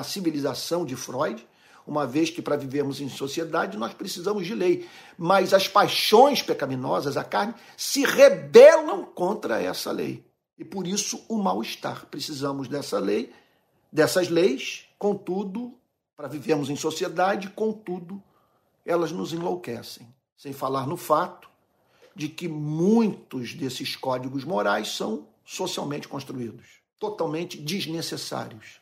civilização 0.03 0.83
de 0.83 0.95
Freud, 0.95 1.47
uma 1.85 2.07
vez 2.07 2.31
que 2.31 2.41
para 2.41 2.57
vivermos 2.57 2.99
em 2.99 3.09
sociedade 3.09 3.77
nós 3.77 3.93
precisamos 3.93 4.47
de 4.47 4.55
lei. 4.55 4.89
Mas 5.15 5.53
as 5.53 5.67
paixões 5.67 6.41
pecaminosas, 6.41 7.15
a 7.15 7.23
carne, 7.23 7.53
se 7.77 8.03
rebelam 8.03 9.05
contra 9.05 9.61
essa 9.61 9.91
lei. 9.91 10.27
E 10.59 10.65
por 10.65 10.85
isso 10.85 11.25
o 11.29 11.37
mal-estar. 11.41 12.05
Precisamos 12.07 12.67
dessa 12.67 12.99
lei, 12.99 13.33
dessas 13.91 14.27
leis, 14.29 14.85
contudo, 14.99 15.73
para 16.15 16.27
vivermos 16.27 16.69
em 16.69 16.75
sociedade, 16.75 17.49
contudo, 17.49 18.21
elas 18.85 19.11
nos 19.11 19.31
enlouquecem. 19.31 20.05
Sem 20.37 20.51
falar 20.51 20.85
no 20.85 20.97
fato 20.97 21.49
de 22.13 22.27
que 22.27 22.47
muitos 22.47 23.53
desses 23.53 23.95
códigos 23.95 24.43
morais 24.43 24.89
são 24.89 25.27
socialmente 25.45 26.07
construídos, 26.07 26.67
totalmente 26.99 27.57
desnecessários, 27.57 28.81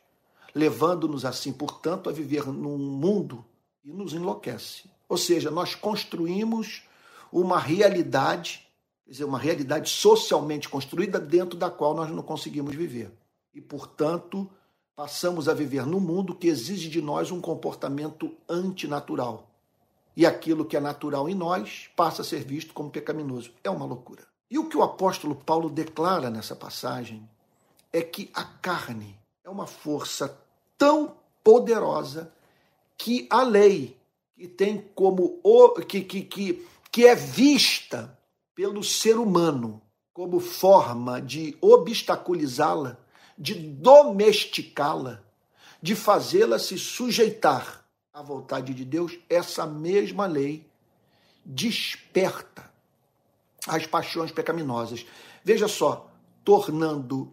levando-nos 0.54 1.24
assim, 1.24 1.54
portanto, 1.54 2.10
a 2.10 2.12
viver 2.12 2.48
num 2.48 2.78
mundo 2.78 3.46
que 3.82 3.92
nos 3.92 4.14
enlouquece. 4.14 4.90
Ou 5.08 5.18
seja, 5.18 5.52
nós 5.52 5.76
construímos 5.76 6.84
uma 7.32 7.60
realidade, 7.60 8.67
quer 9.08 9.12
dizer, 9.12 9.24
uma 9.24 9.40
realidade 9.40 9.90
socialmente 9.90 10.68
construída 10.68 11.18
dentro 11.18 11.58
da 11.58 11.70
qual 11.70 11.96
nós 11.96 12.12
não 12.12 12.22
conseguimos 12.22 12.76
viver. 12.76 13.10
E, 13.54 13.62
portanto, 13.62 14.50
passamos 14.98 15.48
a 15.48 15.54
viver 15.54 15.86
num 15.86 16.02
mundo 16.02 16.36
que 16.36 16.48
exige 16.48 16.90
de 16.90 17.02
nós 17.02 17.32
um 17.32 17.40
comportamento 17.40 18.36
antinatural. 18.50 19.50
E 20.16 20.26
aquilo 20.26 20.66
que 20.66 20.76
é 20.76 20.80
natural 20.82 21.30
em 21.30 21.36
nós 21.36 21.90
passa 21.96 22.22
a 22.22 22.26
ser 22.26 22.44
visto 22.44 22.74
como 22.74 22.90
pecaminoso. 22.90 23.52
É 23.64 23.70
uma 23.70 23.86
loucura. 23.86 24.28
E 24.52 24.60
o 24.60 24.68
que 24.68 24.76
o 24.76 24.84
apóstolo 24.84 25.36
Paulo 25.36 25.70
declara 25.70 26.30
nessa 26.30 26.56
passagem 26.56 27.28
é 27.94 28.02
que 28.02 28.30
a 28.34 28.44
carne 28.44 29.18
é 29.42 29.50
uma 29.50 29.68
força 29.68 30.38
tão 30.78 31.16
poderosa 31.42 32.30
que 32.98 33.26
a 33.30 33.42
lei, 33.42 33.96
que 34.36 34.50
tem 34.50 34.82
como 34.94 35.42
que, 35.88 36.02
que, 36.02 36.24
que, 36.24 36.68
que 36.92 37.08
é 37.08 37.16
vista 37.16 38.17
pelo 38.58 38.84
ser 38.84 39.20
humano 39.20 39.80
como 40.12 40.40
forma 40.40 41.22
de 41.22 41.56
obstaculizá-la, 41.62 42.98
de 43.38 43.54
domesticá-la, 43.54 45.22
de 45.80 45.94
fazê-la 45.94 46.58
se 46.58 46.76
sujeitar 46.76 47.86
à 48.12 48.24
vontade 48.24 48.74
de 48.74 48.84
Deus, 48.84 49.16
essa 49.30 49.68
mesma 49.68 50.26
lei 50.26 50.68
desperta 51.46 52.68
as 53.68 53.86
paixões 53.86 54.32
pecaminosas. 54.32 55.06
Veja 55.44 55.68
só, 55.68 56.10
tornando 56.44 57.32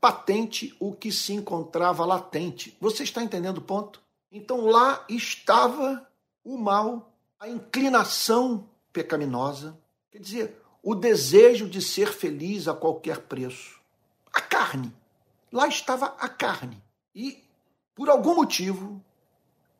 patente 0.00 0.74
o 0.80 0.94
que 0.94 1.12
se 1.12 1.34
encontrava 1.34 2.06
latente. 2.06 2.74
Você 2.80 3.02
está 3.02 3.22
entendendo 3.22 3.58
o 3.58 3.62
ponto? 3.62 4.00
Então 4.32 4.64
lá 4.64 5.04
estava 5.10 6.08
o 6.42 6.56
mal, 6.56 7.12
a 7.38 7.50
inclinação 7.50 8.66
pecaminosa, 8.94 9.78
quer 10.14 10.20
dizer, 10.20 10.62
o 10.80 10.94
desejo 10.94 11.68
de 11.68 11.82
ser 11.82 12.12
feliz 12.12 12.68
a 12.68 12.74
qualquer 12.74 13.22
preço. 13.22 13.80
A 14.32 14.40
carne. 14.40 14.94
Lá 15.50 15.66
estava 15.66 16.06
a 16.20 16.28
carne. 16.28 16.80
E, 17.12 17.42
por 17.96 18.08
algum 18.08 18.36
motivo, 18.36 19.04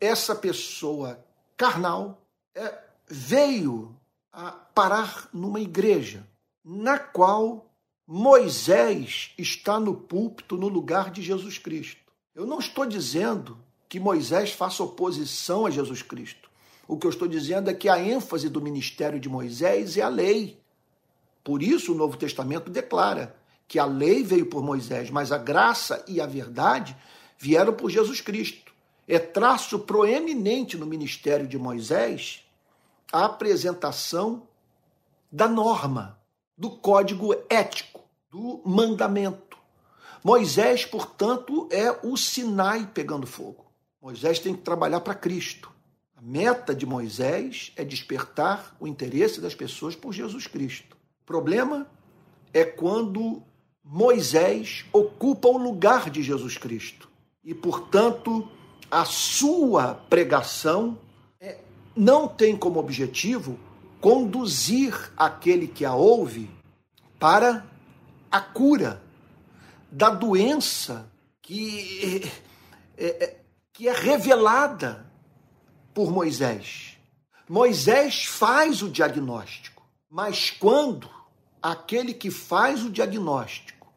essa 0.01 0.35
pessoa 0.35 1.25
carnal 1.57 2.21
é, 2.53 2.83
veio 3.07 3.95
a 4.33 4.51
parar 4.51 5.29
numa 5.33 5.61
igreja 5.61 6.27
na 6.65 6.99
qual 6.99 7.71
Moisés 8.05 9.33
está 9.39 9.79
no 9.79 9.95
púlpito 9.95 10.57
no 10.57 10.67
lugar 10.67 11.13
de 11.13 11.23
Jesus 11.23 11.59
Cristo. 11.59 12.13
Eu 12.35 12.45
não 12.45 12.59
estou 12.59 12.85
dizendo 12.85 13.57
que 13.89 14.01
Moisés 14.01 14.51
faça 14.51 14.83
oposição 14.83 15.65
a 15.65 15.71
Jesus 15.71 16.03
Cristo. 16.03 16.51
O 16.87 16.99
que 16.99 17.07
eu 17.07 17.11
estou 17.11 17.27
dizendo 17.27 17.71
é 17.71 17.75
que 17.75 17.89
a 17.89 17.99
ênfase 17.99 18.49
do 18.49 18.61
ministério 18.61 19.19
de 19.19 19.29
Moisés 19.29 19.97
é 19.97 20.03
a 20.03 20.09
lei. 20.09 20.61
Por 21.43 21.63
isso 21.63 21.93
o 21.93 21.97
Novo 21.97 22.17
Testamento 22.17 22.71
declara 22.71 23.35
que 23.67 23.79
a 23.79 23.85
lei 23.85 24.23
veio 24.23 24.47
por 24.47 24.63
Moisés, 24.63 25.11
mas 25.11 25.33
a 25.33 25.39
graça 25.39 26.05
e 26.07 26.21
a 26.21 26.27
verdade 26.27 26.97
vieram 27.39 27.73
por 27.73 27.91
Jesus 27.91 28.21
Cristo. 28.21 28.73
É 29.07 29.19
traço 29.19 29.79
proeminente 29.81 30.77
no 30.77 30.87
ministério 30.87 31.47
de 31.47 31.59
Moisés 31.59 32.43
a 33.13 33.27
apresentação 33.27 34.43
da 35.31 35.49
norma, 35.49 36.19
do 36.57 36.71
código 36.71 37.35
ético, 37.51 38.01
do 38.31 38.63
mandamento. 38.65 39.59
Moisés, 40.23 40.87
portanto, 40.87 41.69
é 41.71 41.91
o 42.03 42.17
Sinai 42.17 42.91
pegando 42.93 43.27
fogo. 43.27 43.67
Moisés 44.01 44.39
tem 44.39 44.55
que 44.55 44.63
trabalhar 44.63 45.01
para 45.01 45.15
Cristo. 45.15 45.74
Meta 46.27 46.75
de 46.75 46.87
Moisés 46.87 47.71
é 47.77 47.85
despertar 47.85 48.75
o 48.81 48.87
interesse 48.87 49.43
das 49.43 49.55
pessoas 49.55 49.95
por 49.95 50.11
Jesus 50.15 50.47
Cristo. 50.47 50.97
O 51.21 51.27
problema 51.27 51.87
é 52.51 52.65
quando 52.65 53.43
Moisés 53.85 54.87
ocupa 54.91 55.49
o 55.49 55.59
lugar 55.59 56.09
de 56.09 56.23
Jesus 56.23 56.57
Cristo 56.57 57.11
e, 57.45 57.53
portanto, 57.55 58.49
a 58.91 59.05
sua 59.05 59.97
pregação 60.09 60.99
é, 61.39 61.59
não 61.95 62.27
tem 62.27 62.57
como 62.57 62.81
objetivo 62.81 63.59
conduzir 64.01 65.13
aquele 65.19 65.67
que 65.67 65.85
a 65.85 65.95
ouve 65.95 66.51
para 67.19 67.67
a 68.31 68.41
cura 68.41 69.03
da 69.93 70.09
doença 70.09 71.07
que 71.43 72.31
é, 72.97 73.25
é, 73.25 73.41
que 73.75 73.87
é 73.87 73.93
revelada 73.93 75.13
por 75.95 76.11
Moisés. 76.11 76.99
Moisés 77.49 78.25
faz 78.25 78.83
o 78.83 78.91
diagnóstico, 78.91 79.83
mas 80.11 80.51
quando 80.51 81.09
aquele 81.63 82.13
que 82.13 82.31
faz 82.31 82.83
o 82.83 82.91
diagnóstico 82.91 83.93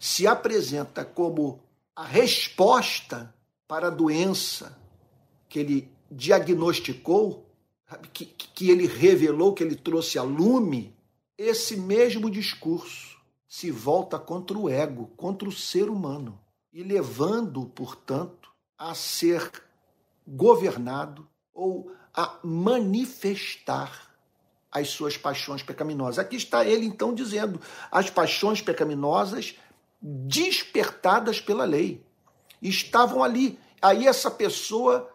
se 0.00 0.26
apresenta 0.26 1.04
como 1.04 1.60
a 1.94 2.04
resposta 2.04 3.34
para 3.66 3.86
a 3.86 3.90
doença 3.90 4.78
que 5.48 5.58
ele 5.58 5.90
diagnosticou, 6.10 7.46
que, 8.12 8.26
que 8.26 8.70
ele 8.70 8.86
revelou, 8.86 9.54
que 9.54 9.62
ele 9.62 9.76
trouxe 9.76 10.18
a 10.18 10.22
lume, 10.22 10.94
esse 11.38 11.76
mesmo 11.76 12.30
discurso 12.30 13.16
se 13.48 13.70
volta 13.70 14.18
contra 14.18 14.58
o 14.58 14.68
ego, 14.68 15.10
contra 15.16 15.48
o 15.48 15.52
ser 15.52 15.88
humano, 15.88 16.38
e 16.72 16.82
levando, 16.82 17.64
portanto, 17.66 18.50
a 18.76 18.94
ser 18.94 19.50
governado 20.26 21.26
ou 21.56 21.90
a 22.14 22.38
manifestar 22.44 24.10
as 24.70 24.90
suas 24.90 25.16
paixões 25.16 25.62
pecaminosas. 25.62 26.18
Aqui 26.18 26.36
está 26.36 26.64
ele 26.64 26.84
então 26.84 27.14
dizendo 27.14 27.60
as 27.90 28.10
paixões 28.10 28.60
pecaminosas 28.60 29.56
despertadas 30.00 31.40
pela 31.40 31.64
lei. 31.64 32.04
Estavam 32.60 33.24
ali. 33.24 33.58
Aí 33.80 34.06
essa 34.06 34.30
pessoa 34.30 35.10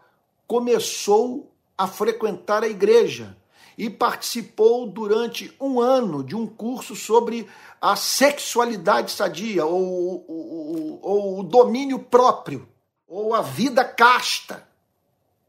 começou 0.47 1.51
a 1.77 1.87
frequentar 1.87 2.63
a 2.63 2.67
igreja 2.67 3.37
e 3.77 3.89
participou 3.89 4.87
durante 4.87 5.55
um 5.59 5.79
ano 5.79 6.23
de 6.23 6.35
um 6.35 6.45
curso 6.45 6.95
sobre 6.95 7.47
a 7.79 7.95
sexualidade 7.95 9.11
sadia, 9.11 9.65
ou, 9.65 10.25
ou, 10.27 10.99
ou, 11.01 11.39
o 11.39 11.43
domínio 11.43 11.97
próprio, 11.97 12.67
ou 13.07 13.33
a 13.33 13.41
vida 13.41 13.83
casta, 13.83 14.67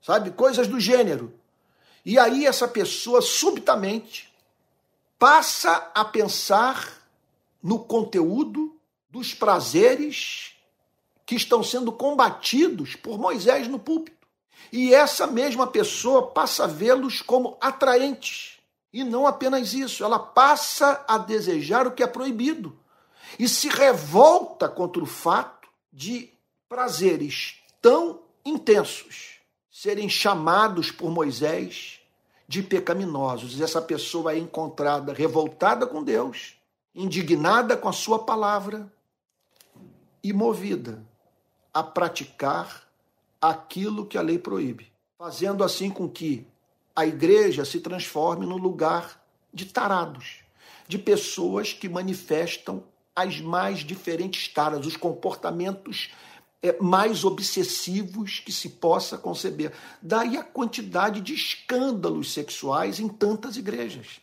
sabe? 0.02 0.32
Coisas 0.32 0.66
do 0.66 0.80
gênero. 0.80 1.32
E 2.04 2.18
aí 2.18 2.44
essa 2.44 2.66
pessoa 2.66 3.22
subitamente 3.22 4.30
passa 5.18 5.90
a 5.94 6.04
pensar 6.04 7.00
no 7.62 7.78
conteúdo 7.78 8.76
dos 9.08 9.32
prazeres 9.32 10.56
que 11.24 11.36
estão 11.36 11.62
sendo 11.62 11.92
combatidos 11.92 12.96
por 12.96 13.16
Moisés 13.16 13.68
no 13.68 13.78
púlpito. 13.78 14.26
E 14.72 14.92
essa 14.92 15.26
mesma 15.26 15.66
pessoa 15.66 16.28
passa 16.28 16.64
a 16.64 16.66
vê-los 16.66 17.22
como 17.22 17.56
atraentes. 17.60 18.58
E 18.92 19.04
não 19.04 19.26
apenas 19.26 19.72
isso, 19.72 20.02
ela 20.02 20.18
passa 20.18 21.04
a 21.06 21.16
desejar 21.18 21.86
o 21.86 21.92
que 21.92 22.02
é 22.02 22.06
proibido 22.06 22.76
e 23.38 23.48
se 23.48 23.68
revolta 23.68 24.68
contra 24.68 25.02
o 25.02 25.06
fato 25.06 25.68
de 25.92 26.30
prazeres 26.68 27.62
tão 27.80 28.20
intensos 28.44 29.41
serem 29.72 30.06
chamados 30.06 30.90
por 30.90 31.10
Moisés 31.10 31.98
de 32.46 32.62
pecaminosos. 32.62 33.58
Essa 33.58 33.80
pessoa 33.80 34.34
é 34.34 34.38
encontrada 34.38 35.14
revoltada 35.14 35.86
com 35.86 36.04
Deus, 36.04 36.58
indignada 36.94 37.74
com 37.74 37.88
a 37.88 37.92
sua 37.92 38.18
palavra 38.18 38.92
e 40.22 40.30
movida 40.30 41.02
a 41.72 41.82
praticar 41.82 42.86
aquilo 43.40 44.04
que 44.04 44.18
a 44.18 44.22
lei 44.22 44.38
proíbe, 44.38 44.92
fazendo 45.18 45.64
assim 45.64 45.88
com 45.88 46.06
que 46.06 46.46
a 46.94 47.06
igreja 47.06 47.64
se 47.64 47.80
transforme 47.80 48.44
no 48.44 48.58
lugar 48.58 49.24
de 49.54 49.64
tarados, 49.64 50.40
de 50.86 50.98
pessoas 50.98 51.72
que 51.72 51.88
manifestam 51.88 52.84
as 53.16 53.40
mais 53.40 53.78
diferentes 53.78 54.48
taras, 54.48 54.84
os 54.86 54.98
comportamentos 54.98 56.10
mais 56.80 57.24
obsessivos 57.24 58.38
que 58.40 58.52
se 58.52 58.68
possa 58.68 59.18
conceber. 59.18 59.72
Daí 60.00 60.36
a 60.36 60.44
quantidade 60.44 61.20
de 61.20 61.34
escândalos 61.34 62.32
sexuais 62.32 63.00
em 63.00 63.08
tantas 63.08 63.56
igrejas. 63.56 64.20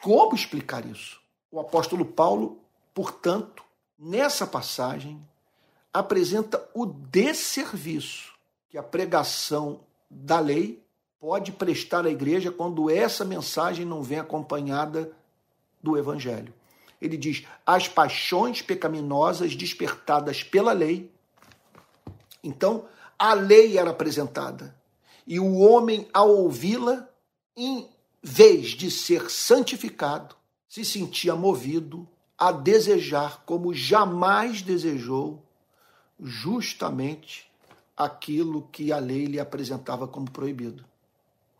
Como 0.00 0.34
explicar 0.34 0.86
isso? 0.86 1.20
O 1.50 1.60
apóstolo 1.60 2.04
Paulo, 2.04 2.60
portanto, 2.94 3.62
nessa 3.98 4.46
passagem, 4.46 5.20
apresenta 5.92 6.66
o 6.72 6.86
desserviço 6.86 8.32
que 8.70 8.78
a 8.78 8.82
pregação 8.82 9.80
da 10.10 10.40
lei 10.40 10.82
pode 11.20 11.52
prestar 11.52 12.06
à 12.06 12.10
igreja 12.10 12.50
quando 12.50 12.90
essa 12.90 13.24
mensagem 13.24 13.84
não 13.84 14.02
vem 14.02 14.18
acompanhada 14.18 15.12
do 15.82 15.98
evangelho. 15.98 16.54
Ele 17.00 17.18
diz: 17.18 17.44
as 17.66 17.86
paixões 17.86 18.62
pecaminosas 18.62 19.54
despertadas 19.54 20.42
pela 20.42 20.72
lei 20.72 21.11
então, 22.42 22.86
a 23.18 23.34
lei 23.34 23.78
era 23.78 23.90
apresentada. 23.90 24.74
E 25.26 25.38
o 25.38 25.58
homem, 25.58 26.08
ao 26.12 26.28
ouvi-la, 26.28 27.08
em 27.56 27.88
vez 28.22 28.70
de 28.70 28.90
ser 28.90 29.30
santificado, 29.30 30.34
se 30.68 30.84
sentia 30.84 31.36
movido 31.36 32.08
a 32.36 32.50
desejar 32.50 33.42
como 33.44 33.74
jamais 33.74 34.62
desejou 34.62 35.42
justamente 36.18 37.50
aquilo 37.96 38.68
que 38.72 38.92
a 38.92 38.98
lei 38.98 39.26
lhe 39.26 39.38
apresentava 39.38 40.08
como 40.08 40.30
proibido. 40.30 40.84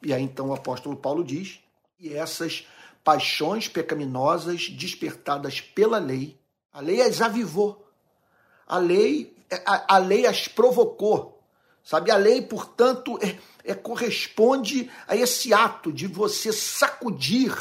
E 0.03 0.13
aí 0.13 0.23
então 0.23 0.49
o 0.49 0.55
apóstolo 0.55 0.97
Paulo 0.97 1.23
diz: 1.23 1.61
e 2.01 2.13
essas 2.13 2.67
paixões 3.05 3.69
pecaminosas 3.69 4.69
despertadas 4.71 5.61
pela 5.61 5.99
lei, 5.99 6.37
a 6.73 6.81
lei 6.81 7.01
as 7.03 7.21
avivou, 7.21 7.87
a 8.67 8.79
lei, 8.79 9.37
a, 9.67 9.97
a 9.97 9.99
lei 9.99 10.27
as 10.27 10.49
provocou, 10.49 11.43
sabe? 11.83 12.11
A 12.11 12.17
lei, 12.17 12.43
portanto, 12.43 13.19
é, 13.23 13.37
é, 13.65 13.75
corresponde 13.75 14.91
a 15.07 15.17
esse 15.17 15.53
ato 15.53 15.93
de 15.93 16.07
você 16.07 16.53
sacudir 16.53 17.53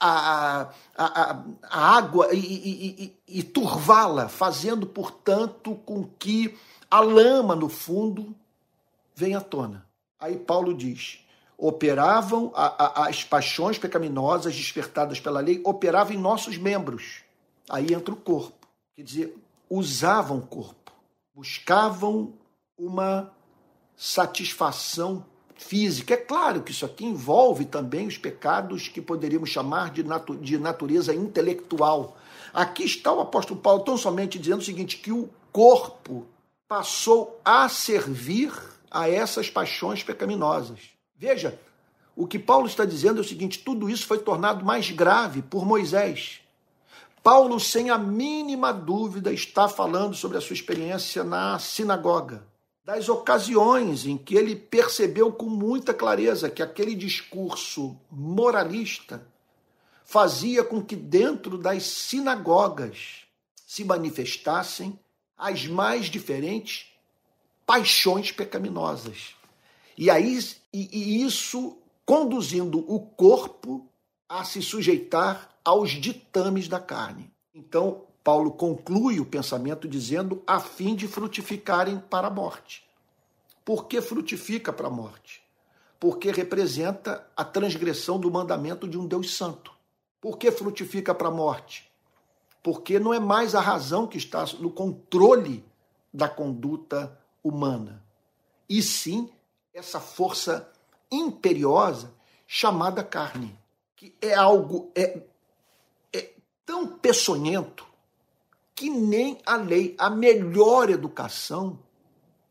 a, 0.00 0.70
a, 0.96 1.42
a 1.62 1.96
água 1.96 2.28
e, 2.32 2.38
e, 2.38 3.14
e, 3.28 3.38
e 3.40 3.42
turvá-la, 3.42 4.28
fazendo, 4.28 4.86
portanto, 4.86 5.74
com 5.84 6.04
que 6.18 6.56
a 6.90 7.00
lama, 7.00 7.56
no 7.56 7.68
fundo, 7.68 8.34
venha 9.14 9.38
à 9.38 9.40
tona. 9.40 9.86
Aí 10.20 10.36
Paulo 10.36 10.74
diz: 10.74 11.24
operavam 11.56 12.52
as 12.54 13.24
paixões 13.24 13.78
pecaminosas 13.78 14.54
despertadas 14.54 15.18
pela 15.18 15.40
lei, 15.40 15.60
operavam 15.64 16.14
em 16.14 16.18
nossos 16.18 16.56
membros. 16.56 17.22
Aí 17.68 17.92
entra 17.92 18.14
o 18.14 18.16
corpo. 18.16 18.66
Quer 18.94 19.02
dizer, 19.02 19.38
usavam 19.68 20.38
o 20.38 20.46
corpo, 20.46 20.76
buscavam 21.38 22.34
uma 22.76 23.32
satisfação 23.96 25.24
física. 25.54 26.14
É 26.14 26.16
claro 26.16 26.64
que 26.64 26.72
isso 26.72 26.84
aqui 26.84 27.04
envolve 27.04 27.64
também 27.64 28.08
os 28.08 28.18
pecados 28.18 28.88
que 28.88 29.00
poderíamos 29.00 29.48
chamar 29.48 29.92
de, 29.92 30.02
natu 30.02 30.34
de 30.34 30.58
natureza 30.58 31.14
intelectual. 31.14 32.16
Aqui 32.52 32.82
está 32.82 33.12
o 33.12 33.20
apóstolo 33.20 33.60
Paulo 33.60 33.84
tão 33.84 33.96
somente 33.96 34.36
dizendo 34.36 34.62
o 34.62 34.64
seguinte: 34.64 34.96
que 34.96 35.12
o 35.12 35.30
corpo 35.52 36.26
passou 36.66 37.40
a 37.44 37.68
servir 37.68 38.52
a 38.90 39.08
essas 39.08 39.48
paixões 39.48 40.02
pecaminosas. 40.02 40.90
Veja, 41.16 41.56
o 42.16 42.26
que 42.26 42.40
Paulo 42.40 42.66
está 42.66 42.84
dizendo 42.84 43.18
é 43.18 43.20
o 43.20 43.28
seguinte: 43.28 43.60
tudo 43.60 43.88
isso 43.88 44.08
foi 44.08 44.18
tornado 44.18 44.64
mais 44.64 44.90
grave 44.90 45.40
por 45.40 45.64
Moisés. 45.64 46.40
Paulo, 47.30 47.60
sem 47.60 47.90
a 47.90 47.98
mínima 47.98 48.72
dúvida, 48.72 49.30
está 49.30 49.68
falando 49.68 50.14
sobre 50.14 50.38
a 50.38 50.40
sua 50.40 50.54
experiência 50.54 51.22
na 51.22 51.58
sinagoga 51.58 52.42
das 52.82 53.06
ocasiões 53.10 54.06
em 54.06 54.16
que 54.16 54.34
ele 54.34 54.56
percebeu 54.56 55.30
com 55.30 55.44
muita 55.44 55.92
clareza 55.92 56.48
que 56.48 56.62
aquele 56.62 56.94
discurso 56.94 58.00
moralista 58.10 59.28
fazia 60.06 60.64
com 60.64 60.82
que 60.82 60.96
dentro 60.96 61.58
das 61.58 61.82
sinagogas 61.82 63.26
se 63.66 63.84
manifestassem 63.84 64.98
as 65.36 65.66
mais 65.66 66.06
diferentes 66.06 66.86
paixões 67.66 68.32
pecaminosas. 68.32 69.34
E 69.98 70.08
aí 70.08 70.38
e, 70.72 70.88
e 70.90 71.22
isso 71.22 71.76
conduzindo 72.06 72.78
o 72.90 72.98
corpo 73.00 73.86
a 74.26 74.44
se 74.44 74.62
sujeitar 74.62 75.57
aos 75.68 75.90
ditames 75.90 76.66
da 76.66 76.80
carne. 76.80 77.30
Então, 77.54 78.04
Paulo 78.24 78.52
conclui 78.52 79.20
o 79.20 79.26
pensamento 79.26 79.86
dizendo 79.86 80.42
a 80.46 80.58
fim 80.60 80.94
de 80.94 81.06
frutificarem 81.06 81.98
para 81.98 82.28
a 82.28 82.30
morte. 82.30 82.88
Por 83.66 83.84
que 83.86 84.00
frutifica 84.00 84.72
para 84.72 84.86
a 84.86 84.90
morte? 84.90 85.42
Porque 86.00 86.30
representa 86.30 87.28
a 87.36 87.44
transgressão 87.44 88.18
do 88.18 88.30
mandamento 88.30 88.88
de 88.88 88.96
um 88.96 89.06
Deus 89.06 89.36
santo. 89.36 89.70
Por 90.22 90.38
que 90.38 90.50
frutifica 90.50 91.14
para 91.14 91.28
a 91.28 91.30
morte? 91.30 91.92
Porque 92.62 92.98
não 92.98 93.12
é 93.12 93.20
mais 93.20 93.54
a 93.54 93.60
razão 93.60 94.06
que 94.06 94.16
está 94.16 94.46
no 94.60 94.70
controle 94.70 95.62
da 96.10 96.30
conduta 96.30 97.20
humana, 97.44 98.02
e 98.66 98.82
sim 98.82 99.30
essa 99.74 100.00
força 100.00 100.72
imperiosa 101.12 102.10
chamada 102.46 103.04
carne, 103.04 103.54
que 103.94 104.16
é 104.22 104.32
algo 104.32 104.90
é, 104.94 105.22
tão 106.68 106.86
peçonhento 106.86 107.86
que 108.74 108.90
nem 108.90 109.40
a 109.46 109.56
lei, 109.56 109.96
a 109.96 110.10
melhor 110.10 110.90
educação, 110.90 111.78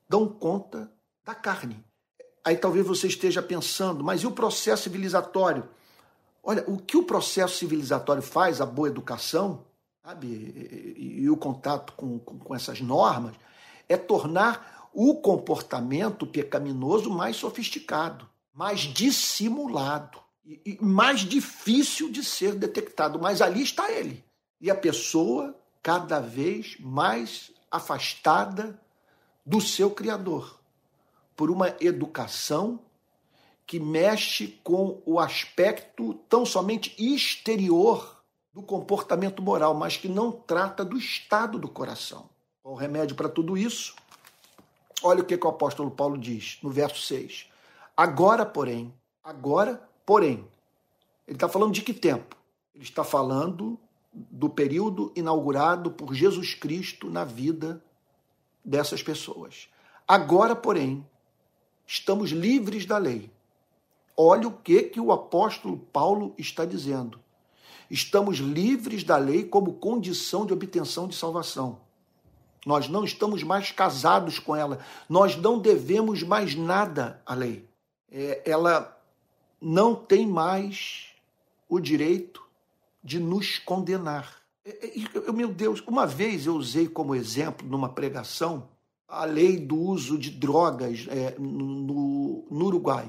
dão 0.09 0.27
conta 0.27 0.91
da 1.23 1.35
carne. 1.35 1.85
Aí 2.43 2.57
talvez 2.57 2.83
você 2.87 3.05
esteja 3.05 3.43
pensando, 3.43 4.03
mas 4.03 4.21
e 4.21 4.27
o 4.27 4.31
processo 4.31 4.83
civilizatório? 4.83 5.69
Olha, 6.41 6.63
o 6.67 6.79
que 6.79 6.97
o 6.97 7.03
processo 7.03 7.57
civilizatório 7.57 8.23
faz, 8.23 8.59
a 8.59 8.65
boa 8.65 8.87
educação, 8.87 9.63
sabe, 10.03 10.25
e, 10.25 11.21
e 11.21 11.29
o 11.29 11.37
contato 11.37 11.93
com, 11.93 12.17
com, 12.17 12.39
com 12.39 12.55
essas 12.55 12.81
normas, 12.81 13.35
é 13.87 13.95
tornar 13.95 14.89
o 14.91 15.21
comportamento 15.21 16.25
pecaminoso 16.25 17.11
mais 17.11 17.35
sofisticado, 17.35 18.27
mais 18.51 18.79
dissimulado 18.79 20.19
e, 20.47 20.61
e 20.65 20.77
mais 20.83 21.19
difícil 21.19 22.09
de 22.09 22.23
ser 22.23 22.55
detectado. 22.55 23.19
Mas 23.19 23.41
ali 23.41 23.61
está 23.61 23.91
ele. 23.91 24.23
E 24.61 24.71
a 24.71 24.75
pessoa 24.75 25.55
cada 25.83 26.19
vez 26.19 26.77
mais 26.79 27.51
afastada 27.69 28.79
do 29.45 29.61
seu 29.61 29.91
Criador, 29.91 30.59
por 31.35 31.51
uma 31.51 31.75
educação 31.79 32.79
que 33.65 33.79
mexe 33.79 34.59
com 34.63 35.01
o 35.05 35.19
aspecto 35.19 36.13
tão 36.29 36.45
somente 36.45 36.95
exterior 36.97 38.17
do 38.53 38.61
comportamento 38.61 39.41
moral, 39.41 39.73
mas 39.73 39.97
que 39.97 40.07
não 40.07 40.31
trata 40.31 40.83
do 40.83 40.97
estado 40.97 41.59
do 41.59 41.67
coração. 41.67 42.29
Qual 42.63 42.73
o 42.73 42.77
remédio 42.77 43.15
para 43.15 43.29
tudo 43.29 43.57
isso? 43.57 43.93
Olha 45.03 45.21
o 45.21 45.25
que, 45.25 45.37
que 45.37 45.45
o 45.45 45.49
apóstolo 45.49 45.91
Paulo 45.91 46.17
diz 46.17 46.57
no 46.63 46.69
verso 46.69 47.01
6. 47.01 47.49
Agora, 47.95 48.45
porém, 48.45 48.93
agora, 49.23 49.87
porém, 50.07 50.47
ele 51.27 51.35
está 51.35 51.49
falando 51.49 51.73
de 51.73 51.81
que 51.81 51.93
tempo? 51.93 52.37
Ele 52.73 52.85
está 52.85 53.03
falando 53.03 53.77
do 54.13 54.49
período 54.49 55.11
inaugurado 55.15 55.91
por 55.91 56.13
Jesus 56.13 56.53
Cristo 56.53 57.09
na 57.09 57.25
vida 57.25 57.83
dessas 58.63 59.03
pessoas. 59.03 59.67
Agora, 60.07 60.55
porém, 60.55 61.05
estamos 61.85 62.31
livres 62.31 62.85
da 62.85 62.97
lei. 62.97 63.29
Olha 64.15 64.47
o 64.47 64.51
que 64.51 64.83
que 64.83 64.99
o 65.01 65.11
apóstolo 65.11 65.77
Paulo 65.77 66.33
está 66.37 66.63
dizendo. 66.63 67.19
Estamos 67.91 68.37
livres 68.37 69.03
da 69.03 69.17
lei 69.17 69.43
como 69.43 69.73
condição 69.73 70.45
de 70.45 70.53
obtenção 70.53 71.07
de 71.07 71.15
salvação. 71.15 71.81
Nós 72.65 72.87
não 72.87 73.03
estamos 73.03 73.43
mais 73.43 73.71
casados 73.71 74.39
com 74.39 74.55
ela. 74.55 74.79
Nós 75.09 75.35
não 75.35 75.59
devemos 75.59 76.23
mais 76.23 76.55
nada 76.55 77.21
à 77.25 77.33
lei. 77.33 77.67
É, 78.09 78.41
ela 78.45 78.96
não 79.61 79.95
tem 79.95 80.27
mais 80.27 81.07
o 81.67 81.79
direito 81.79 82.45
de 83.03 83.19
nos 83.19 83.59
condenar. 83.59 84.37
É, 84.65 84.99
é, 85.27 85.31
meu 85.31 85.47
Deus, 85.47 85.81
uma 85.87 86.05
vez 86.05 86.45
eu 86.45 86.55
usei 86.55 86.87
como 86.87 87.15
exemplo 87.15 87.67
numa 87.67 87.89
pregação 87.89 88.67
a 89.07 89.23
lei 89.23 89.57
do 89.57 89.77
uso 89.77 90.17
de 90.17 90.29
drogas 90.29 91.07
é, 91.09 91.35
no, 91.39 92.45
no, 92.49 92.65
Uruguai. 92.65 93.07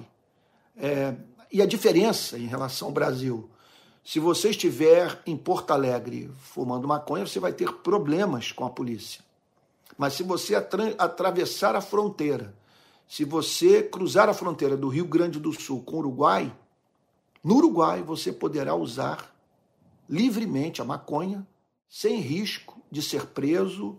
É, 0.77 1.15
e 1.51 1.61
a 1.61 1.67
diferença 1.67 2.39
em 2.39 2.47
relação 2.47 2.89
ao 2.89 2.95
Brasil. 2.95 3.51
Se 4.05 4.21
você 4.21 4.51
estiver 4.51 5.21
em 5.27 5.37
Porto 5.37 5.73
Alegre 5.73 6.31
fumando 6.41 6.87
maconha, 6.87 7.27
você 7.27 7.41
vai 7.41 7.53
ter 7.53 7.73
problemas 7.73 8.53
com 8.53 8.65
a 8.65 8.71
polícia. 8.71 9.21
Mas 9.99 10.15
se 10.15 10.23
você 10.23 10.55
atra 10.55 10.95
atravessar 10.97 11.75
a 11.75 11.81
fronteira, 11.81 12.55
se 13.09 13.25
você 13.25 13.83
cruzar 13.83 14.29
a 14.29 14.35
fronteira 14.35 14.77
do 14.77 14.89
Rio 14.89 15.07
Grande 15.07 15.41
do 15.41 15.51
Sul 15.51 15.83
com 15.83 15.97
o 15.97 15.99
Uruguai, 16.01 16.55
no 17.43 17.57
Uruguai 17.57 18.03
você 18.03 18.31
poderá 18.31 18.75
usar 18.75 19.35
livremente 20.09 20.83
a 20.83 20.85
maconha, 20.85 21.47
sem 21.89 22.21
risco 22.21 22.81
de 22.91 23.01
ser 23.01 23.27
preso 23.29 23.99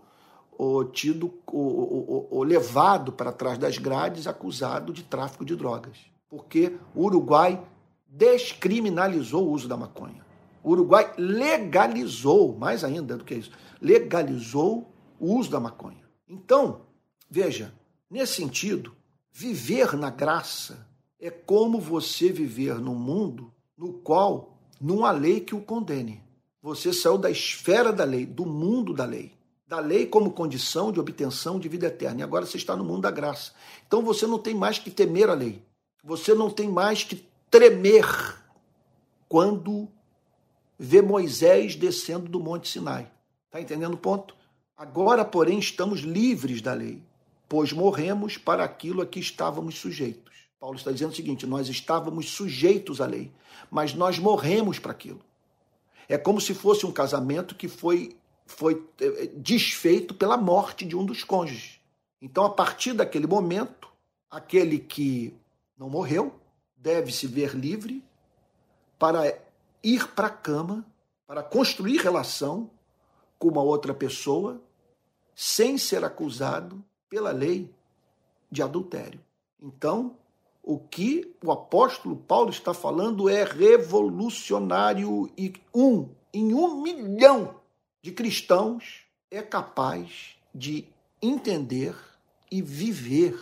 ou 0.56 0.84
tido 0.84 1.34
ou, 1.46 2.08
ou, 2.08 2.28
ou 2.30 2.42
levado 2.44 3.12
para 3.12 3.32
trás 3.32 3.58
das 3.58 3.78
grades 3.78 4.28
acusado 4.28 4.92
de 4.92 5.02
tráfico 5.02 5.44
de 5.44 5.56
drogas. 5.56 5.98
Porque 6.28 6.76
o 6.94 7.04
Uruguai 7.04 7.60
descriminalizou 8.06 9.48
o 9.48 9.50
uso 9.50 9.66
da 9.66 9.76
maconha. 9.76 10.24
O 10.62 10.70
Uruguai 10.70 11.12
legalizou, 11.18 12.56
mais 12.56 12.84
ainda 12.84 13.16
do 13.16 13.24
que 13.24 13.34
isso, 13.34 13.50
legalizou 13.80 14.88
o 15.18 15.34
uso 15.34 15.50
da 15.50 15.58
maconha. 15.58 16.04
Então, 16.28 16.82
veja, 17.28 17.74
nesse 18.08 18.34
sentido, 18.34 18.94
viver 19.40 19.96
na 19.96 20.10
graça 20.10 20.86
é 21.18 21.30
como 21.30 21.80
você 21.80 22.30
viver 22.30 22.78
num 22.78 22.94
mundo 22.94 23.50
no 23.74 23.94
qual 23.94 24.58
não 24.78 25.06
há 25.06 25.12
lei 25.12 25.40
que 25.40 25.54
o 25.54 25.62
condene. 25.62 26.22
Você 26.60 26.92
saiu 26.92 27.16
da 27.16 27.30
esfera 27.30 27.90
da 27.90 28.04
lei, 28.04 28.26
do 28.26 28.44
mundo 28.44 28.92
da 28.92 29.06
lei. 29.06 29.32
Da 29.66 29.80
lei 29.80 30.04
como 30.04 30.32
condição 30.32 30.92
de 30.92 31.00
obtenção 31.00 31.58
de 31.58 31.70
vida 31.70 31.86
eterna. 31.86 32.20
E 32.20 32.22
agora 32.22 32.44
você 32.44 32.58
está 32.58 32.76
no 32.76 32.84
mundo 32.84 33.00
da 33.00 33.10
graça. 33.10 33.52
Então 33.86 34.02
você 34.02 34.26
não 34.26 34.38
tem 34.38 34.54
mais 34.54 34.78
que 34.78 34.90
temer 34.90 35.30
a 35.30 35.34
lei. 35.34 35.62
Você 36.04 36.34
não 36.34 36.50
tem 36.50 36.68
mais 36.68 37.02
que 37.02 37.26
tremer 37.50 38.04
quando 39.26 39.88
vê 40.78 41.00
Moisés 41.00 41.76
descendo 41.76 42.28
do 42.28 42.40
Monte 42.40 42.68
Sinai. 42.68 43.10
Está 43.46 43.58
entendendo 43.58 43.94
o 43.94 43.98
ponto? 43.98 44.36
Agora, 44.76 45.24
porém, 45.24 45.58
estamos 45.58 46.00
livres 46.00 46.60
da 46.60 46.74
lei, 46.74 47.02
pois 47.50 47.72
morremos 47.72 48.38
para 48.38 48.62
aquilo 48.62 49.02
a 49.02 49.06
que 49.06 49.18
estávamos 49.18 49.76
sujeitos. 49.76 50.32
Paulo 50.60 50.76
está 50.76 50.92
dizendo 50.92 51.10
o 51.10 51.16
seguinte: 51.16 51.48
nós 51.48 51.68
estávamos 51.68 52.30
sujeitos 52.30 53.00
à 53.00 53.06
lei, 53.06 53.32
mas 53.68 53.92
nós 53.92 54.20
morremos 54.20 54.78
para 54.78 54.92
aquilo. 54.92 55.20
É 56.08 56.16
como 56.16 56.40
se 56.40 56.54
fosse 56.54 56.86
um 56.86 56.92
casamento 56.92 57.56
que 57.56 57.66
foi, 57.66 58.16
foi 58.46 58.86
eh, 59.00 59.30
desfeito 59.34 60.14
pela 60.14 60.36
morte 60.36 60.84
de 60.84 60.94
um 60.94 61.04
dos 61.04 61.24
cônjuges. 61.24 61.80
Então, 62.22 62.44
a 62.44 62.50
partir 62.50 62.92
daquele 62.92 63.26
momento, 63.26 63.88
aquele 64.30 64.78
que 64.78 65.34
não 65.76 65.90
morreu 65.90 66.38
deve 66.76 67.10
se 67.10 67.26
ver 67.26 67.56
livre 67.56 68.04
para 68.96 69.36
ir 69.82 70.06
para 70.08 70.28
a 70.28 70.30
cama, 70.30 70.86
para 71.26 71.42
construir 71.42 71.96
relação 71.98 72.70
com 73.40 73.48
uma 73.48 73.62
outra 73.62 73.92
pessoa, 73.92 74.60
sem 75.34 75.76
ser 75.76 76.04
acusado 76.04 76.84
pela 77.10 77.32
lei 77.32 77.68
de 78.50 78.62
adultério. 78.62 79.20
Então, 79.60 80.16
o 80.62 80.78
que 80.78 81.34
o 81.44 81.52
apóstolo 81.52 82.16
Paulo 82.16 82.50
está 82.50 82.72
falando 82.72 83.28
é 83.28 83.44
revolucionário 83.44 85.30
e 85.36 85.52
um 85.74 86.08
em 86.32 86.54
um 86.54 86.80
milhão 86.80 87.56
de 88.02 88.12
cristãos 88.12 89.00
é 89.30 89.42
capaz 89.42 90.36
de 90.54 90.86
entender 91.20 91.94
e 92.50 92.62
viver 92.62 93.38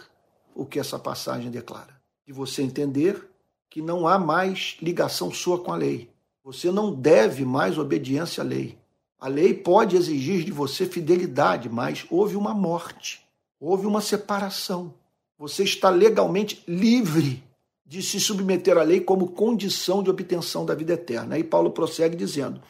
o 0.55 0.65
que 0.67 0.79
essa 0.79 0.99
passagem 0.99 1.51
declara. 1.51 2.01
De 2.27 2.33
você 2.33 2.63
entender 2.63 3.29
que 3.71 3.83
não 3.83 4.09
há 4.09 4.19
mais 4.19 4.77
ligação 4.81 5.31
sua 5.31 5.63
com 5.63 5.73
a 5.73 5.77
lei. 5.77 6.11
Você 6.43 6.71
não 6.71 6.95
deve 6.95 7.45
mais 7.45 7.79
obediência 7.79 8.43
à 8.43 8.47
lei. 8.47 8.79
A 9.21 9.29
lei 9.29 9.53
pode 9.53 9.97
exigir 9.97 10.45
de 10.45 10.53
você 10.53 10.87
fidelidade, 10.87 11.69
mas 11.69 12.07
houve 12.11 12.37
uma 12.37 12.55
morte, 12.55 13.27
houve 13.61 13.87
uma 13.87 14.01
separação. 14.01 14.95
Você 15.39 15.63
está 15.63 15.91
legalmente 15.91 16.63
livre 16.67 17.43
de 17.87 18.03
se 18.03 18.21
submeter 18.21 18.77
à 18.77 18.83
lei 18.83 19.01
como 19.01 19.29
condição 19.29 20.03
de 20.03 20.11
obtenção 20.11 20.65
da 20.65 20.75
vida 20.75 20.93
eterna. 20.93 21.37
Aí 21.37 21.45
Paulo 21.45 21.71
prossegue 21.71 22.17
dizendo: 22.17 22.61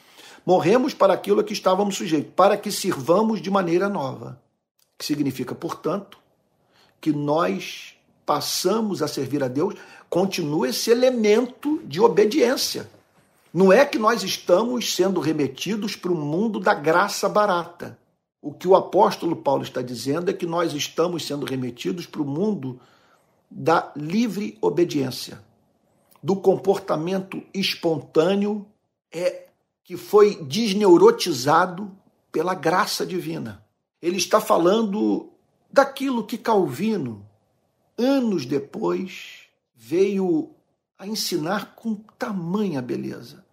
Morremos 0.47 0.95
para 0.95 1.13
aquilo 1.13 1.41
a 1.41 1.45
que 1.45 1.53
estávamos 1.53 1.97
sujeitos, 1.97 2.33
para 2.35 2.57
que 2.57 2.71
sirvamos 2.71 3.41
de 3.41 3.51
maneira 3.51 3.89
nova. 3.89 4.41
Que 4.97 5.05
significa, 5.05 5.55
portanto, 5.55 6.19
que 7.01 7.13
nós 7.13 7.95
passamos 8.25 9.03
a 9.03 9.09
servir 9.09 9.43
a 9.43 9.49
Deus, 9.49 9.75
continua 10.11 10.69
esse 10.69 10.91
elemento 10.91 11.81
de 11.85 12.01
obediência. 12.01 12.89
Não 13.53 13.73
é 13.73 13.85
que 13.85 13.99
nós 13.99 14.23
estamos 14.23 14.95
sendo 14.95 15.21
remetidos 15.21 15.97
para 15.97 16.13
o 16.13 16.15
mundo 16.15 16.61
da 16.61 16.75
graça 16.75 17.29
barata. 17.29 17.99
O 18.41 18.53
que 18.53 18.69
o 18.69 18.77
apóstolo 18.77 19.37
Paulo 19.37 19.63
está 19.63 19.83
dizendo 19.83 20.31
é 20.31 20.35
que 20.35 20.47
nós 20.47 20.73
estamos 20.73 21.27
sendo 21.27 21.45
remetidos 21.45 22.07
para 22.07 22.23
o 22.23 22.27
mundo 22.27 22.81
da 23.51 23.93
livre 23.97 24.57
obediência, 24.61 25.43
do 26.23 26.37
comportamento 26.37 27.43
espontâneo 27.53 28.67
é 29.13 29.47
que 29.83 29.97
foi 29.97 30.43
desneurotizado 30.45 31.91
pela 32.31 32.55
graça 32.55 33.07
divina. 33.07 33.65
Ele 34.03 34.19
está 34.19 34.41
falando 34.41 35.31
daquilo 35.73 36.25
que 36.25 36.37
Calvino, 36.37 37.27
anos 37.97 38.45
depois, 38.45 39.49
veio 39.75 40.51
a 40.99 41.07
ensinar 41.07 41.75
com 41.75 41.95
tamanha 42.19 42.83
beleza, 42.83 43.45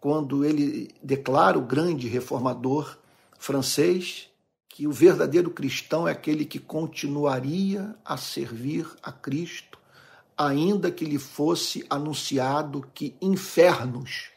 quando 0.00 0.44
ele 0.44 0.94
declara 1.02 1.58
o 1.58 1.62
grande 1.62 2.08
reformador 2.08 2.96
francês 3.38 4.28
que 4.68 4.86
o 4.86 4.92
verdadeiro 4.92 5.50
cristão 5.50 6.06
é 6.06 6.12
aquele 6.12 6.44
que 6.44 6.58
continuaria 6.58 7.96
a 8.04 8.16
servir 8.18 8.86
a 9.02 9.10
Cristo, 9.10 9.78
ainda 10.36 10.90
que 10.90 11.04
lhe 11.04 11.18
fosse 11.18 11.86
anunciado 11.88 12.86
que 12.92 13.16
infernos 13.20 14.30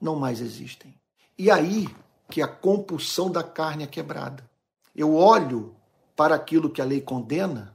não 0.00 0.14
mais 0.14 0.40
existem. 0.40 0.94
E 1.36 1.50
aí 1.50 1.88
que 2.30 2.40
a 2.40 2.46
compulsão 2.46 3.30
da 3.30 3.42
carne 3.42 3.82
é 3.82 3.86
quebrada. 3.88 4.48
Eu 4.94 5.16
olho 5.16 5.74
para 6.14 6.36
aquilo 6.36 6.70
que 6.70 6.80
a 6.80 6.84
lei 6.84 7.00
condena 7.00 7.74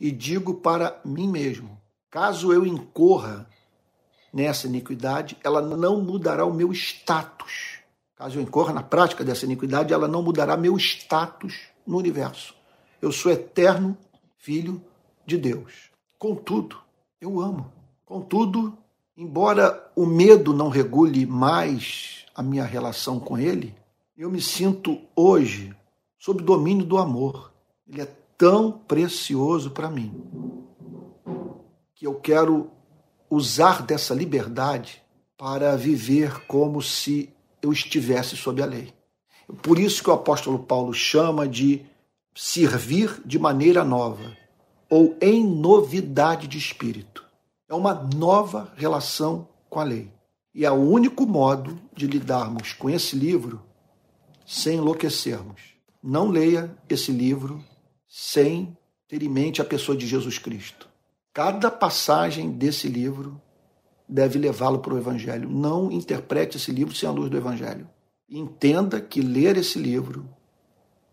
e 0.00 0.10
digo 0.10 0.54
para 0.54 1.00
mim 1.04 1.28
mesmo: 1.28 1.80
caso 2.10 2.52
eu 2.52 2.66
incorra 2.66 3.48
nessa 4.32 4.66
iniquidade, 4.66 5.38
ela 5.44 5.62
não 5.62 6.00
mudará 6.00 6.44
o 6.44 6.52
meu 6.52 6.72
status 6.72 7.69
Caso 8.20 8.38
eu 8.38 8.42
incorra 8.42 8.74
na 8.74 8.82
prática 8.82 9.24
dessa 9.24 9.46
iniquidade, 9.46 9.94
ela 9.94 10.06
não 10.06 10.22
mudará 10.22 10.54
meu 10.54 10.76
status 10.76 11.58
no 11.86 11.96
universo. 11.96 12.54
Eu 13.00 13.10
sou 13.10 13.32
eterno 13.32 13.96
filho 14.36 14.78
de 15.24 15.38
Deus. 15.38 15.90
Contudo, 16.18 16.76
eu 17.18 17.40
amo. 17.40 17.72
Contudo, 18.04 18.76
embora 19.16 19.90
o 19.96 20.04
medo 20.04 20.52
não 20.52 20.68
regule 20.68 21.24
mais 21.24 22.26
a 22.34 22.42
minha 22.42 22.62
relação 22.62 23.18
com 23.18 23.38
Ele, 23.38 23.74
eu 24.18 24.30
me 24.30 24.42
sinto 24.42 25.00
hoje 25.16 25.74
sob 26.18 26.42
domínio 26.42 26.84
do 26.84 26.98
amor. 26.98 27.50
Ele 27.88 28.02
é 28.02 28.08
tão 28.36 28.70
precioso 28.70 29.70
para 29.70 29.88
mim 29.88 30.12
que 31.94 32.06
eu 32.06 32.16
quero 32.16 32.70
usar 33.30 33.80
dessa 33.80 34.12
liberdade 34.12 35.02
para 35.38 35.74
viver 35.74 36.44
como 36.44 36.82
se 36.82 37.34
eu 37.62 37.72
estivesse 37.72 38.36
sob 38.36 38.62
a 38.62 38.66
lei. 38.66 38.92
Por 39.62 39.78
isso 39.78 40.02
que 40.02 40.10
o 40.10 40.12
apóstolo 40.12 40.58
Paulo 40.58 40.92
chama 40.92 41.48
de 41.48 41.84
servir 42.34 43.20
de 43.24 43.38
maneira 43.38 43.84
nova 43.84 44.36
ou 44.88 45.16
em 45.20 45.44
novidade 45.44 46.46
de 46.46 46.58
espírito. 46.58 47.24
É 47.68 47.74
uma 47.74 47.94
nova 47.94 48.72
relação 48.76 49.48
com 49.68 49.78
a 49.78 49.84
lei. 49.84 50.10
E 50.52 50.64
é 50.64 50.70
o 50.70 50.74
único 50.74 51.26
modo 51.26 51.78
de 51.94 52.06
lidarmos 52.06 52.72
com 52.72 52.90
esse 52.90 53.14
livro 53.14 53.62
sem 54.44 54.78
enlouquecermos. 54.78 55.60
Não 56.02 56.28
leia 56.28 56.76
esse 56.88 57.12
livro 57.12 57.64
sem 58.08 58.76
ter 59.06 59.22
em 59.22 59.28
mente 59.28 59.62
a 59.62 59.64
pessoa 59.64 59.96
de 59.96 60.06
Jesus 60.06 60.38
Cristo. 60.38 60.88
Cada 61.32 61.70
passagem 61.70 62.50
desse 62.50 62.88
livro 62.88 63.40
deve 64.10 64.38
levá-lo 64.38 64.80
para 64.80 64.94
o 64.94 64.98
Evangelho. 64.98 65.48
Não 65.48 65.90
interprete 65.90 66.56
esse 66.56 66.72
livro 66.72 66.94
sem 66.94 67.08
a 67.08 67.12
luz 67.12 67.30
do 67.30 67.36
Evangelho. 67.36 67.88
Entenda 68.28 69.00
que 69.00 69.20
ler 69.20 69.56
esse 69.56 69.78
livro 69.78 70.28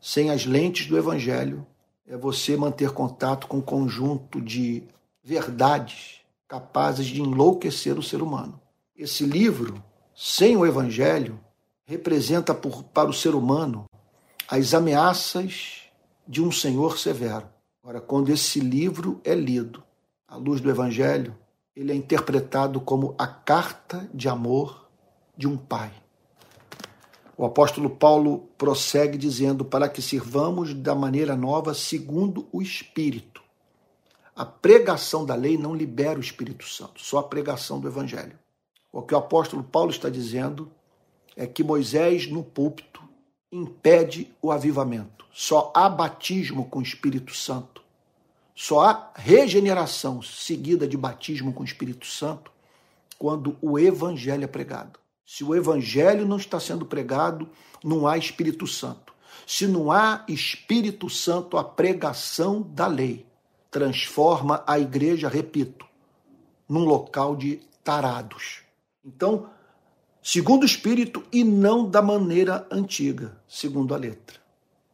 sem 0.02 0.32
as 0.32 0.46
lentes 0.46 0.88
do 0.88 0.98
Evangelho 0.98 1.66
é 2.08 2.18
você 2.18 2.58
manter 2.58 2.92
contato 2.92 3.48
com 3.48 3.58
um 3.58 3.62
conjunto 3.62 4.42
de 4.42 4.84
verdades 5.24 6.22
capazes 6.48 7.06
de 7.06 7.22
enlouquecer 7.22 7.98
o 7.98 8.04
ser 8.04 8.22
humano. 8.22 8.60
Esse 8.96 9.26
livro, 9.26 9.84
sem 10.16 10.56
o 10.56 10.66
Evangelho, 10.66 11.40
representa 11.86 12.54
por, 12.54 12.84
para 12.84 13.10
o 13.10 13.14
ser 13.14 13.36
humano 13.36 13.86
as 14.48 14.74
ameaças 14.74 15.82
de 16.28 16.42
um 16.42 16.52
Senhor 16.52 16.98
severo. 16.98 17.48
Ora, 17.84 18.02
quando 18.02 18.30
esse 18.30 18.60
livro 18.60 19.22
é 19.24 19.36
lido 19.36 19.84
à 20.28 20.36
luz 20.36 20.62
do 20.62 20.70
Evangelho, 20.70 21.36
ele 21.78 21.92
é 21.92 21.96
interpretado 21.96 22.82
como 22.82 23.14
a 23.20 23.28
carta 23.28 24.10
de 24.12 24.28
amor 24.28 24.90
de 25.38 25.48
um 25.48 25.56
pai. 25.56 25.94
O 27.38 27.46
apóstolo 27.46 27.88
Paulo 27.88 28.50
prossegue 28.58 29.16
dizendo: 29.16 29.64
para 29.64 29.88
que 29.88 30.02
sirvamos 30.02 30.74
da 30.74 30.96
maneira 30.96 31.36
nova, 31.36 31.76
segundo 31.76 32.48
o 32.52 32.64
Espírito. 32.64 33.44
A 34.36 34.44
pregação 34.44 35.24
da 35.24 35.36
lei 35.36 35.56
não 35.56 35.76
libera 35.76 36.18
o 36.18 36.22
Espírito 36.22 36.68
Santo, 36.68 37.00
só 37.00 37.20
a 37.20 37.24
pregação 37.24 37.80
do 37.80 37.88
Evangelho. 37.88 38.38
O 38.92 39.04
que 39.04 39.14
o 39.14 39.18
apóstolo 39.18 39.64
Paulo 39.64 39.92
está 39.92 40.10
dizendo 40.10 40.72
é 41.36 41.46
que 41.46 41.64
Moisés, 41.64 42.28
no 42.28 42.44
púlpito, 42.44 43.04
impede 43.52 44.34
o 44.42 44.52
avivamento. 44.52 45.28
Só 45.32 45.72
há 45.76 45.88
batismo 45.88 46.66
com 46.66 46.80
o 46.80 46.84
Espírito 46.84 47.36
Santo 47.36 47.84
só 48.60 48.82
há 48.82 49.12
regeneração 49.16 50.20
seguida 50.24 50.88
de 50.88 50.98
batismo 50.98 51.54
com 51.54 51.62
o 51.62 51.66
Espírito 51.66 52.08
Santo 52.08 52.52
quando 53.16 53.56
o 53.62 53.78
evangelho 53.78 54.46
é 54.46 54.48
pregado. 54.48 55.00
Se 55.24 55.44
o 55.44 55.54
evangelho 55.54 56.26
não 56.26 56.38
está 56.38 56.60
sendo 56.60 56.84
pregado, 56.84 57.48
não 57.84 58.08
há 58.08 58.18
Espírito 58.18 58.66
Santo. 58.66 59.14
Se 59.46 59.68
não 59.68 59.92
há 59.92 60.26
Espírito 60.28 61.08
Santo, 61.08 61.56
a 61.56 61.64
pregação 61.64 62.64
da 62.64 62.88
lei 62.88 63.28
transforma 63.70 64.64
a 64.66 64.80
igreja, 64.80 65.30
repito, 65.30 65.86
num 66.68 66.84
local 66.84 67.36
de 67.36 67.58
tarados. 67.84 68.62
Então, 69.06 69.52
segundo 70.20 70.64
o 70.64 70.66
Espírito 70.66 71.24
e 71.32 71.44
não 71.44 71.88
da 71.88 72.02
maneira 72.02 72.66
antiga, 72.72 73.38
segundo 73.48 73.94
a 73.94 73.98
letra 73.98 74.47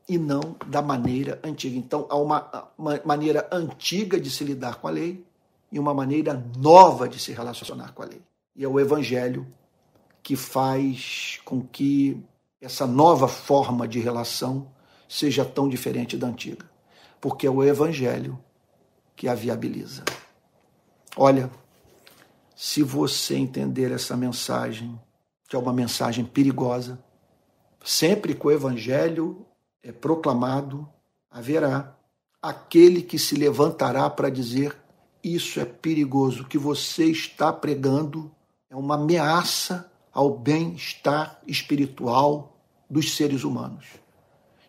e 0.07 0.17
não 0.17 0.55
da 0.67 0.81
maneira 0.81 1.39
antiga. 1.43 1.77
Então, 1.77 2.05
há 2.09 2.17
uma, 2.17 2.69
maneira 3.05 3.47
antiga 3.51 4.19
de 4.19 4.29
se 4.29 4.43
lidar 4.43 4.75
com 4.75 4.87
a 4.87 4.91
lei 4.91 5.25
e 5.71 5.79
uma 5.79 5.93
maneira 5.93 6.45
nova 6.57 7.07
de 7.07 7.19
se 7.19 7.31
relacionar 7.31 7.93
com 7.93 8.03
a 8.03 8.05
lei. 8.05 8.21
E 8.55 8.63
é 8.63 8.67
o 8.67 8.79
Evangelho 8.79 9.47
que 10.21 10.35
faz 10.35 11.39
com 11.43 11.61
que 11.61 12.21
essa 12.61 12.85
nova 12.85 13.27
forma 13.27 13.87
de 13.87 13.99
relação 13.99 14.67
seja 15.07 15.43
tão 15.43 15.67
diferente 15.67 16.17
da 16.17 16.27
antiga, 16.27 16.65
porque 17.19 17.45
é 17.45 17.49
o 17.49 17.63
Evangelho 17.63 18.39
que 19.15 19.27
a 19.27 19.35
viabiliza. 19.35 20.03
Olha, 21.15 21.51
se 22.55 22.81
você 22.81 23.35
entender 23.35 23.91
essa 23.91 24.15
mensagem, 24.15 24.99
que 25.47 25.55
é 25.55 25.59
uma 25.59 25.73
mensagem 25.73 26.23
perigosa, 26.23 26.97
sempre 27.83 28.33
que 28.33 28.47
o 28.47 28.51
Evangelho 28.51 29.45
é 29.83 29.91
proclamado, 29.91 30.87
haverá 31.29 31.93
aquele 32.41 33.01
que 33.01 33.19
se 33.19 33.35
levantará 33.35 34.09
para 34.09 34.29
dizer: 34.29 34.75
Isso 35.21 35.59
é 35.59 35.65
perigoso, 35.65 36.43
o 36.43 36.47
que 36.47 36.57
você 36.57 37.05
está 37.05 37.51
pregando 37.51 38.31
é 38.69 38.75
uma 38.75 38.95
ameaça 38.95 39.91
ao 40.11 40.35
bem-estar 40.37 41.39
espiritual 41.45 42.57
dos 42.89 43.15
seres 43.15 43.43
humanos. 43.43 43.85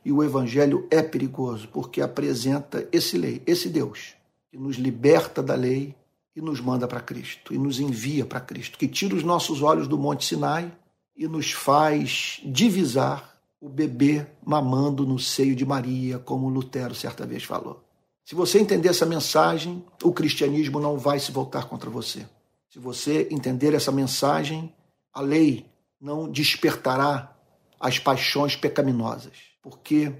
E 0.04 0.12
o 0.12 0.22
Evangelho 0.22 0.86
é 0.90 1.02
perigoso 1.02 1.68
porque 1.68 2.00
apresenta 2.00 2.86
esse 2.92 3.16
lei, 3.16 3.42
esse 3.46 3.68
Deus, 3.68 4.14
que 4.50 4.58
nos 4.58 4.76
liberta 4.76 5.42
da 5.42 5.54
lei 5.54 5.94
e 6.36 6.40
nos 6.40 6.60
manda 6.60 6.88
para 6.88 7.00
Cristo, 7.00 7.54
e 7.54 7.58
nos 7.58 7.78
envia 7.78 8.26
para 8.26 8.40
Cristo, 8.40 8.76
que 8.76 8.88
tira 8.88 9.14
os 9.14 9.22
nossos 9.22 9.62
olhos 9.62 9.86
do 9.86 9.96
Monte 9.96 10.24
Sinai 10.24 10.70
e 11.16 11.28
nos 11.28 11.52
faz 11.52 12.40
divisar 12.44 13.33
o 13.64 13.68
bebê 13.70 14.26
mamando 14.44 15.06
no 15.06 15.18
seio 15.18 15.56
de 15.56 15.64
Maria, 15.64 16.18
como 16.18 16.50
Lutero 16.50 16.94
certa 16.94 17.24
vez 17.24 17.44
falou. 17.44 17.82
Se 18.22 18.34
você 18.34 18.58
entender 18.58 18.90
essa 18.90 19.06
mensagem, 19.06 19.82
o 20.02 20.12
cristianismo 20.12 20.78
não 20.78 20.98
vai 20.98 21.18
se 21.18 21.32
voltar 21.32 21.66
contra 21.66 21.88
você. 21.88 22.26
Se 22.68 22.78
você 22.78 23.26
entender 23.30 23.72
essa 23.72 23.90
mensagem, 23.90 24.70
a 25.14 25.22
lei 25.22 25.64
não 25.98 26.30
despertará 26.30 27.34
as 27.80 27.98
paixões 27.98 28.54
pecaminosas, 28.54 29.32
porque 29.62 30.12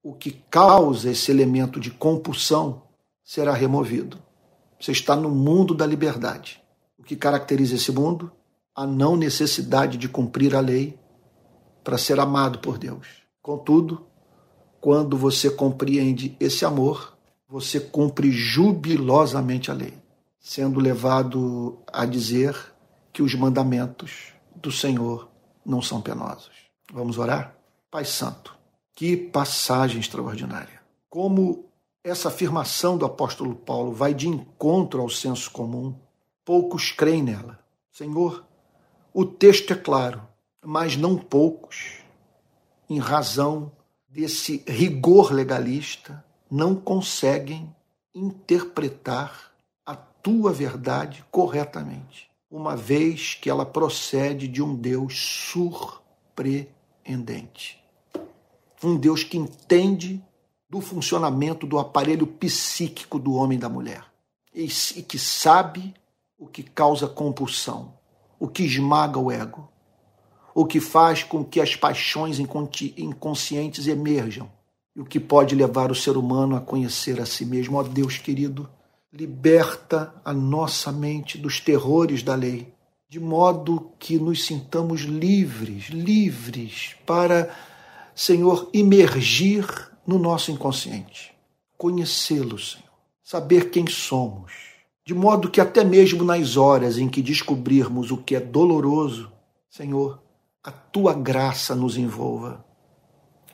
o 0.00 0.12
que 0.12 0.30
causa 0.48 1.10
esse 1.10 1.28
elemento 1.28 1.80
de 1.80 1.90
compulsão 1.90 2.84
será 3.24 3.52
removido. 3.52 4.16
Você 4.80 4.92
está 4.92 5.16
no 5.16 5.28
mundo 5.28 5.74
da 5.74 5.84
liberdade. 5.84 6.62
O 6.96 7.02
que 7.02 7.16
caracteriza 7.16 7.74
esse 7.74 7.90
mundo? 7.90 8.30
A 8.72 8.86
não 8.86 9.16
necessidade 9.16 9.98
de 9.98 10.08
cumprir 10.08 10.54
a 10.54 10.60
lei 10.60 11.01
para 11.82 11.98
ser 11.98 12.18
amado 12.20 12.58
por 12.58 12.78
Deus. 12.78 13.06
Contudo, 13.40 14.06
quando 14.80 15.16
você 15.16 15.50
compreende 15.50 16.36
esse 16.40 16.64
amor, 16.64 17.16
você 17.48 17.78
cumpre 17.78 18.30
jubilosamente 18.30 19.70
a 19.70 19.74
lei, 19.74 19.94
sendo 20.40 20.80
levado 20.80 21.78
a 21.92 22.04
dizer 22.06 22.56
que 23.12 23.22
os 23.22 23.34
mandamentos 23.34 24.32
do 24.56 24.72
Senhor 24.72 25.28
não 25.64 25.82
são 25.82 26.00
penosos. 26.00 26.50
Vamos 26.92 27.18
orar? 27.18 27.54
Pai 27.90 28.04
Santo, 28.04 28.56
que 28.94 29.16
passagem 29.16 30.00
extraordinária. 30.00 30.80
Como 31.08 31.66
essa 32.04 32.28
afirmação 32.28 32.96
do 32.96 33.04
apóstolo 33.04 33.54
Paulo 33.54 33.92
vai 33.92 34.12
de 34.12 34.28
encontro 34.28 35.00
ao 35.00 35.08
senso 35.08 35.50
comum. 35.50 35.94
Poucos 36.44 36.90
creem 36.90 37.22
nela. 37.22 37.60
Senhor, 37.92 38.44
o 39.14 39.24
texto 39.24 39.72
é 39.72 39.76
claro, 39.76 40.22
mas 40.64 40.96
não 40.96 41.18
poucos, 41.18 41.98
em 42.88 42.98
razão 42.98 43.70
desse 44.08 44.64
rigor 44.66 45.30
legalista, 45.32 46.24
não 46.50 46.74
conseguem 46.74 47.70
interpretar 48.14 49.52
a 49.84 49.96
tua 49.96 50.52
verdade 50.52 51.24
corretamente, 51.30 52.30
uma 52.50 52.76
vez 52.76 53.34
que 53.34 53.48
ela 53.48 53.64
procede 53.64 54.46
de 54.46 54.62
um 54.62 54.74
Deus 54.74 55.48
surpreendente. 55.50 57.82
Um 58.84 58.98
Deus 58.98 59.24
que 59.24 59.38
entende 59.38 60.22
do 60.68 60.80
funcionamento 60.80 61.66
do 61.66 61.78
aparelho 61.78 62.26
psíquico 62.26 63.18
do 63.18 63.32
homem 63.34 63.56
e 63.56 63.60
da 63.60 63.68
mulher. 63.68 64.04
E 64.54 64.68
que 64.68 65.18
sabe 65.18 65.94
o 66.38 66.46
que 66.46 66.62
causa 66.62 67.08
compulsão, 67.08 67.94
o 68.38 68.48
que 68.48 68.64
esmaga 68.64 69.18
o 69.18 69.30
ego, 69.30 69.71
o 70.54 70.64
que 70.64 70.80
faz 70.80 71.22
com 71.22 71.44
que 71.44 71.60
as 71.60 71.76
paixões 71.76 72.38
inconscientes 72.38 73.86
emerjam 73.86 74.50
e 74.94 75.00
o 75.00 75.04
que 75.04 75.18
pode 75.18 75.54
levar 75.54 75.90
o 75.90 75.94
ser 75.94 76.16
humano 76.16 76.56
a 76.56 76.60
conhecer 76.60 77.20
a 77.20 77.26
si 77.26 77.44
mesmo. 77.46 77.76
Ó 77.76 77.80
oh, 77.80 77.84
Deus 77.84 78.18
querido, 78.18 78.68
liberta 79.12 80.14
a 80.24 80.32
nossa 80.32 80.92
mente 80.92 81.38
dos 81.38 81.60
terrores 81.60 82.22
da 82.22 82.34
lei, 82.34 82.72
de 83.08 83.20
modo 83.20 83.90
que 83.98 84.18
nos 84.18 84.44
sintamos 84.46 85.02
livres, 85.02 85.88
livres 85.88 86.96
para, 87.06 87.54
Senhor, 88.14 88.68
imergir 88.72 89.66
no 90.06 90.18
nosso 90.18 90.50
inconsciente. 90.50 91.32
Conhecê-lo, 91.76 92.58
Senhor. 92.58 92.90
Saber 93.22 93.70
quem 93.70 93.86
somos. 93.86 94.52
De 95.04 95.14
modo 95.14 95.50
que 95.50 95.60
até 95.60 95.84
mesmo 95.84 96.22
nas 96.24 96.56
horas 96.56 96.96
em 96.96 97.08
que 97.08 97.22
descobrirmos 97.22 98.10
o 98.10 98.18
que 98.18 98.36
é 98.36 98.40
doloroso, 98.40 99.32
Senhor, 99.68 100.22
a 100.62 100.70
tua 100.70 101.14
graça 101.14 101.74
nos 101.74 101.96
envolva, 101.96 102.64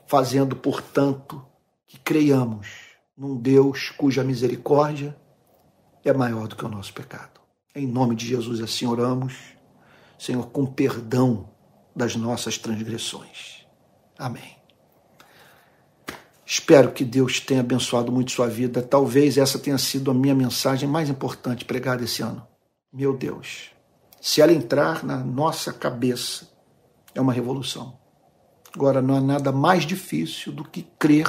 fazendo, 0.05 0.55
portanto, 0.55 1.43
que 1.87 1.97
creiamos 1.99 2.89
num 3.17 3.35
Deus 3.35 3.89
cuja 3.89 4.23
misericórdia 4.23 5.17
é 6.05 6.13
maior 6.13 6.47
do 6.47 6.55
que 6.55 6.63
o 6.63 6.69
nosso 6.69 6.93
pecado. 6.93 7.39
Em 7.75 7.87
nome 7.87 8.15
de 8.15 8.25
Jesus 8.27 8.61
assim 8.61 8.85
oramos, 8.85 9.35
Senhor, 10.17 10.47
com 10.47 10.65
perdão 10.65 11.49
das 11.95 12.15
nossas 12.15 12.57
transgressões. 12.57 13.65
Amém. 14.17 14.57
Espero 16.45 16.91
que 16.91 17.05
Deus 17.05 17.39
tenha 17.39 17.59
abençoado 17.59 18.11
muito 18.11 18.31
sua 18.31 18.47
vida. 18.47 18.81
Talvez 18.81 19.37
essa 19.37 19.59
tenha 19.59 19.77
sido 19.77 20.09
a 20.09 20.13
minha 20.13 20.33
mensagem 20.33 20.89
mais 20.89 21.09
importante 21.09 21.65
pregada 21.65 22.03
esse 22.03 22.21
ano. 22.21 22.45
Meu 22.91 23.15
Deus, 23.15 23.69
se 24.19 24.41
ela 24.41 24.51
entrar 24.51 25.03
na 25.03 25.17
nossa 25.17 25.71
cabeça, 25.71 26.49
é 27.13 27.21
uma 27.21 27.33
revolução. 27.33 27.97
Agora, 28.73 29.01
não 29.01 29.15
há 29.15 29.21
nada 29.21 29.51
mais 29.51 29.85
difícil 29.85 30.51
do 30.51 30.63
que 30.63 30.83
crer 30.97 31.27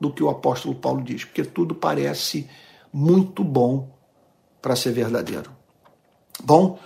do 0.00 0.12
que 0.12 0.22
o 0.22 0.28
apóstolo 0.28 0.74
Paulo 0.74 1.02
diz, 1.02 1.24
porque 1.24 1.44
tudo 1.44 1.74
parece 1.74 2.48
muito 2.92 3.44
bom 3.44 3.88
para 4.60 4.76
ser 4.76 4.92
verdadeiro. 4.92 5.50
Bom, 6.42 6.78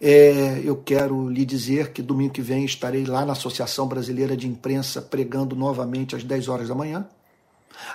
é, 0.00 0.60
eu 0.64 0.76
quero 0.76 1.28
lhe 1.28 1.44
dizer 1.44 1.92
que 1.92 2.02
domingo 2.02 2.32
que 2.32 2.42
vem 2.42 2.64
estarei 2.64 3.04
lá 3.04 3.24
na 3.24 3.32
Associação 3.32 3.86
Brasileira 3.86 4.36
de 4.36 4.46
Imprensa 4.48 5.00
pregando 5.00 5.54
novamente 5.54 6.16
às 6.16 6.24
10 6.24 6.48
horas 6.48 6.68
da 6.68 6.74
manhã. 6.74 7.06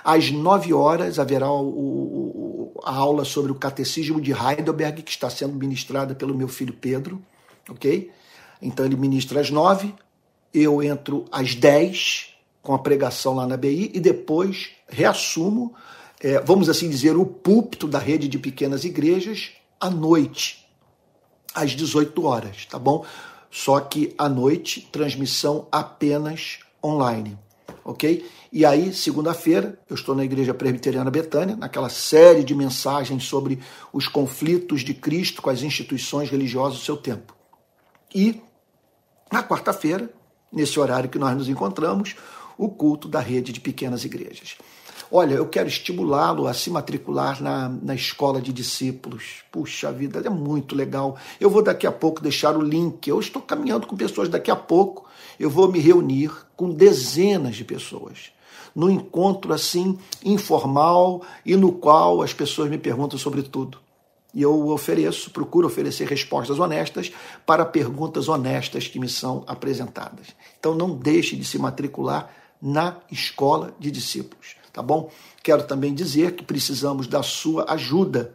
Às 0.04 0.30
9 0.30 0.72
horas 0.72 1.18
haverá 1.18 1.50
o, 1.50 1.68
o, 1.68 2.80
a 2.84 2.94
aula 2.94 3.24
sobre 3.24 3.50
o 3.50 3.54
Catecismo 3.54 4.20
de 4.20 4.32
Heidelberg, 4.32 5.02
que 5.02 5.10
está 5.10 5.28
sendo 5.30 5.54
ministrada 5.54 6.14
pelo 6.14 6.34
meu 6.34 6.48
filho 6.48 6.74
Pedro, 6.74 7.22
ok? 7.68 8.10
Então 8.60 8.84
ele 8.84 8.96
ministra 8.96 9.40
às 9.40 9.50
9, 9.50 9.94
eu 10.52 10.82
entro 10.82 11.24
às 11.30 11.54
10 11.54 12.34
com 12.62 12.74
a 12.74 12.78
pregação 12.78 13.34
lá 13.34 13.46
na 13.46 13.56
BI 13.56 13.90
e 13.94 14.00
depois 14.00 14.70
reassumo, 14.88 15.74
é, 16.20 16.40
vamos 16.40 16.68
assim 16.68 16.90
dizer, 16.90 17.16
o 17.16 17.24
púlpito 17.24 17.88
da 17.88 17.98
rede 17.98 18.28
de 18.28 18.38
pequenas 18.38 18.84
igrejas 18.84 19.52
à 19.80 19.88
noite, 19.88 20.66
às 21.54 21.70
18 21.70 22.24
horas, 22.24 22.66
tá 22.66 22.78
bom? 22.78 23.04
Só 23.50 23.80
que 23.80 24.14
à 24.18 24.28
noite, 24.28 24.88
transmissão 24.92 25.66
apenas 25.72 26.60
online, 26.84 27.38
ok? 27.84 28.24
E 28.52 28.66
aí, 28.66 28.92
segunda-feira, 28.92 29.78
eu 29.88 29.94
estou 29.94 30.14
na 30.14 30.24
Igreja 30.24 30.52
Presbiteriana 30.52 31.10
Betânia, 31.10 31.56
naquela 31.56 31.88
série 31.88 32.44
de 32.44 32.54
mensagens 32.54 33.24
sobre 33.24 33.60
os 33.92 34.06
conflitos 34.06 34.82
de 34.82 34.92
Cristo 34.92 35.40
com 35.40 35.50
as 35.50 35.62
instituições 35.62 36.30
religiosas 36.30 36.80
do 36.80 36.84
seu 36.84 36.96
tempo. 36.96 37.34
E 38.14 38.40
na 39.30 39.42
quarta-feira, 39.42 40.10
nesse 40.52 40.78
horário 40.78 41.08
que 41.08 41.18
nós 41.18 41.36
nos 41.36 41.48
encontramos, 41.48 42.16
o 42.58 42.68
culto 42.68 43.08
da 43.08 43.20
rede 43.20 43.52
de 43.52 43.60
pequenas 43.60 44.04
igrejas. 44.04 44.56
Olha, 45.12 45.34
eu 45.34 45.48
quero 45.48 45.68
estimulá-lo 45.68 46.46
a 46.46 46.54
se 46.54 46.70
matricular 46.70 47.42
na, 47.42 47.68
na 47.68 47.94
escola 47.96 48.40
de 48.40 48.52
discípulos. 48.52 49.42
Puxa 49.50 49.90
vida, 49.90 50.22
é 50.24 50.30
muito 50.30 50.76
legal. 50.76 51.16
Eu 51.40 51.50
vou 51.50 51.62
daqui 51.62 51.84
a 51.84 51.90
pouco 51.90 52.22
deixar 52.22 52.56
o 52.56 52.62
link. 52.62 53.08
Eu 53.08 53.18
estou 53.18 53.42
caminhando 53.42 53.88
com 53.88 53.96
pessoas 53.96 54.28
daqui 54.28 54.52
a 54.52 54.56
pouco. 54.56 55.08
Eu 55.38 55.50
vou 55.50 55.70
me 55.70 55.80
reunir 55.80 56.30
com 56.54 56.70
dezenas 56.70 57.56
de 57.56 57.64
pessoas. 57.64 58.30
No 58.72 58.88
encontro 58.88 59.52
assim, 59.52 59.98
informal 60.24 61.22
e 61.44 61.56
no 61.56 61.72
qual 61.72 62.22
as 62.22 62.32
pessoas 62.32 62.70
me 62.70 62.78
perguntam 62.78 63.18
sobre 63.18 63.42
tudo. 63.42 63.78
E 64.32 64.42
eu 64.42 64.68
ofereço, 64.68 65.30
procuro 65.30 65.66
oferecer 65.66 66.06
respostas 66.06 66.58
honestas 66.58 67.12
para 67.44 67.64
perguntas 67.64 68.28
honestas 68.28 68.86
que 68.86 68.98
me 68.98 69.08
são 69.08 69.44
apresentadas. 69.46 70.28
Então 70.58 70.74
não 70.74 70.90
deixe 70.90 71.36
de 71.36 71.44
se 71.44 71.58
matricular 71.58 72.30
na 72.62 72.98
escola 73.10 73.74
de 73.78 73.90
discípulos 73.90 74.60
tá 74.72 74.82
bom? 74.82 75.10
Quero 75.42 75.64
também 75.64 75.94
dizer 75.94 76.34
que 76.34 76.44
precisamos 76.44 77.06
da 77.06 77.22
sua 77.22 77.72
ajuda 77.72 78.34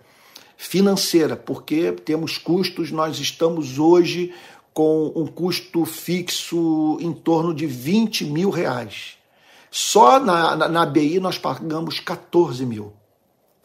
financeira, 0.58 1.36
porque 1.36 1.92
temos 1.92 2.38
custos, 2.38 2.92
nós 2.92 3.20
estamos 3.20 3.78
hoje 3.78 4.34
com 4.74 5.12
um 5.16 5.26
custo 5.26 5.86
fixo 5.86 6.98
em 7.00 7.14
torno 7.14 7.54
de 7.54 7.66
20 7.66 8.26
mil 8.26 8.50
reais. 8.50 9.18
Só 9.72 10.20
na, 10.20 10.56
na, 10.56 10.68
na 10.68 10.94
nós 11.22 11.38
pagamos 11.38 12.00
14 12.00 12.66
mil. 12.66 12.94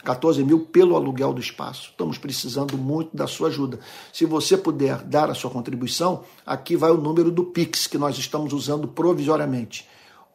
14 0.03 0.43
mil 0.45 0.61
pelo 0.67 0.97
aluguel 0.97 1.33
do 1.33 1.41
espaço. 1.41 1.91
Estamos 1.91 2.19
precisando 2.19 2.77
muito 2.77 3.17
da 3.17 3.27
sua 3.27 3.49
ajuda. 3.49 3.79
Se 4.13 4.25
você 4.25 4.57
puder 4.57 4.99
dar 5.03 5.31
a 5.31 5.35
sua 5.35 5.51
contribuição, 5.51 6.25
aqui 6.45 6.77
vai 6.77 6.91
o 6.91 6.97
número 6.97 7.31
do 7.31 7.45
Pix 7.45 7.87
que 7.87 7.99
nós 7.99 8.17
estamos 8.17 8.53
usando 8.53 8.89
provisoriamente. 8.89 9.87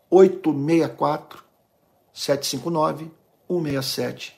864 0.09 1.43
759 2.13 3.11
167 3.49 4.36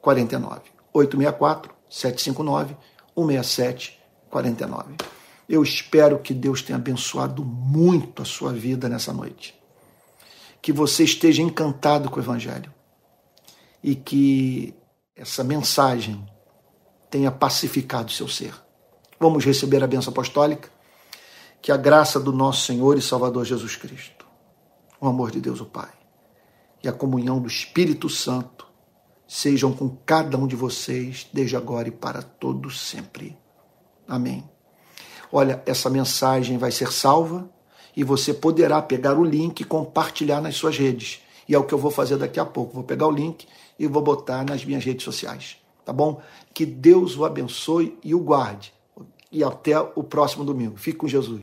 49. 0.00 0.62
864 0.92 1.74
759 1.88 2.76
167 3.14 3.98
49. 4.30 4.94
Eu 5.48 5.62
espero 5.62 6.18
que 6.18 6.34
Deus 6.34 6.62
tenha 6.62 6.76
abençoado 6.76 7.44
muito 7.44 8.22
a 8.22 8.24
sua 8.24 8.52
vida 8.52 8.88
nessa 8.88 9.12
noite. 9.12 9.54
Que 10.60 10.72
você 10.72 11.04
esteja 11.04 11.42
encantado 11.42 12.10
com 12.10 12.18
o 12.18 12.22
Evangelho 12.22 12.75
e 13.82 13.94
que 13.94 14.74
essa 15.14 15.42
mensagem 15.42 16.24
tenha 17.10 17.30
pacificado 17.30 18.10
seu 18.12 18.28
ser. 18.28 18.54
Vamos 19.18 19.44
receber 19.44 19.82
a 19.82 19.86
benção 19.86 20.10
apostólica. 20.10 20.70
Que 21.62 21.72
a 21.72 21.76
graça 21.76 22.20
do 22.20 22.32
nosso 22.32 22.66
Senhor 22.66 22.96
e 22.96 23.02
Salvador 23.02 23.44
Jesus 23.44 23.74
Cristo, 23.74 24.26
o 25.00 25.08
amor 25.08 25.30
de 25.30 25.40
Deus 25.40 25.60
o 25.60 25.64
Pai 25.64 25.90
e 26.82 26.88
a 26.88 26.92
comunhão 26.92 27.40
do 27.40 27.48
Espírito 27.48 28.08
Santo 28.08 28.66
sejam 29.26 29.72
com 29.72 29.88
cada 30.06 30.38
um 30.38 30.46
de 30.46 30.54
vocês, 30.54 31.26
desde 31.32 31.56
agora 31.56 31.88
e 31.88 31.90
para 31.90 32.22
todo 32.22 32.70
sempre. 32.70 33.36
Amém. 34.06 34.48
Olha, 35.32 35.60
essa 35.66 35.90
mensagem 35.90 36.58
vai 36.58 36.70
ser 36.70 36.92
salva 36.92 37.50
e 37.96 38.04
você 38.04 38.32
poderá 38.32 38.80
pegar 38.80 39.18
o 39.18 39.24
link 39.24 39.60
e 39.60 39.64
compartilhar 39.64 40.40
nas 40.40 40.54
suas 40.54 40.78
redes. 40.78 41.20
E 41.48 41.54
é 41.54 41.58
o 41.58 41.64
que 41.64 41.74
eu 41.74 41.78
vou 41.78 41.90
fazer 41.90 42.16
daqui 42.16 42.38
a 42.38 42.44
pouco. 42.44 42.74
Vou 42.74 42.84
pegar 42.84 43.08
o 43.08 43.10
link 43.10 43.48
e 43.78 43.86
vou 43.86 44.02
botar 44.02 44.44
nas 44.44 44.64
minhas 44.64 44.84
redes 44.84 45.04
sociais. 45.04 45.56
Tá 45.84 45.92
bom? 45.92 46.20
Que 46.52 46.66
Deus 46.66 47.16
o 47.16 47.24
abençoe 47.24 47.96
e 48.02 48.14
o 48.14 48.20
guarde. 48.20 48.72
E 49.30 49.44
até 49.44 49.78
o 49.78 50.02
próximo 50.02 50.44
domingo. 50.44 50.76
Fique 50.76 50.98
com 50.98 51.08
Jesus. 51.08 51.34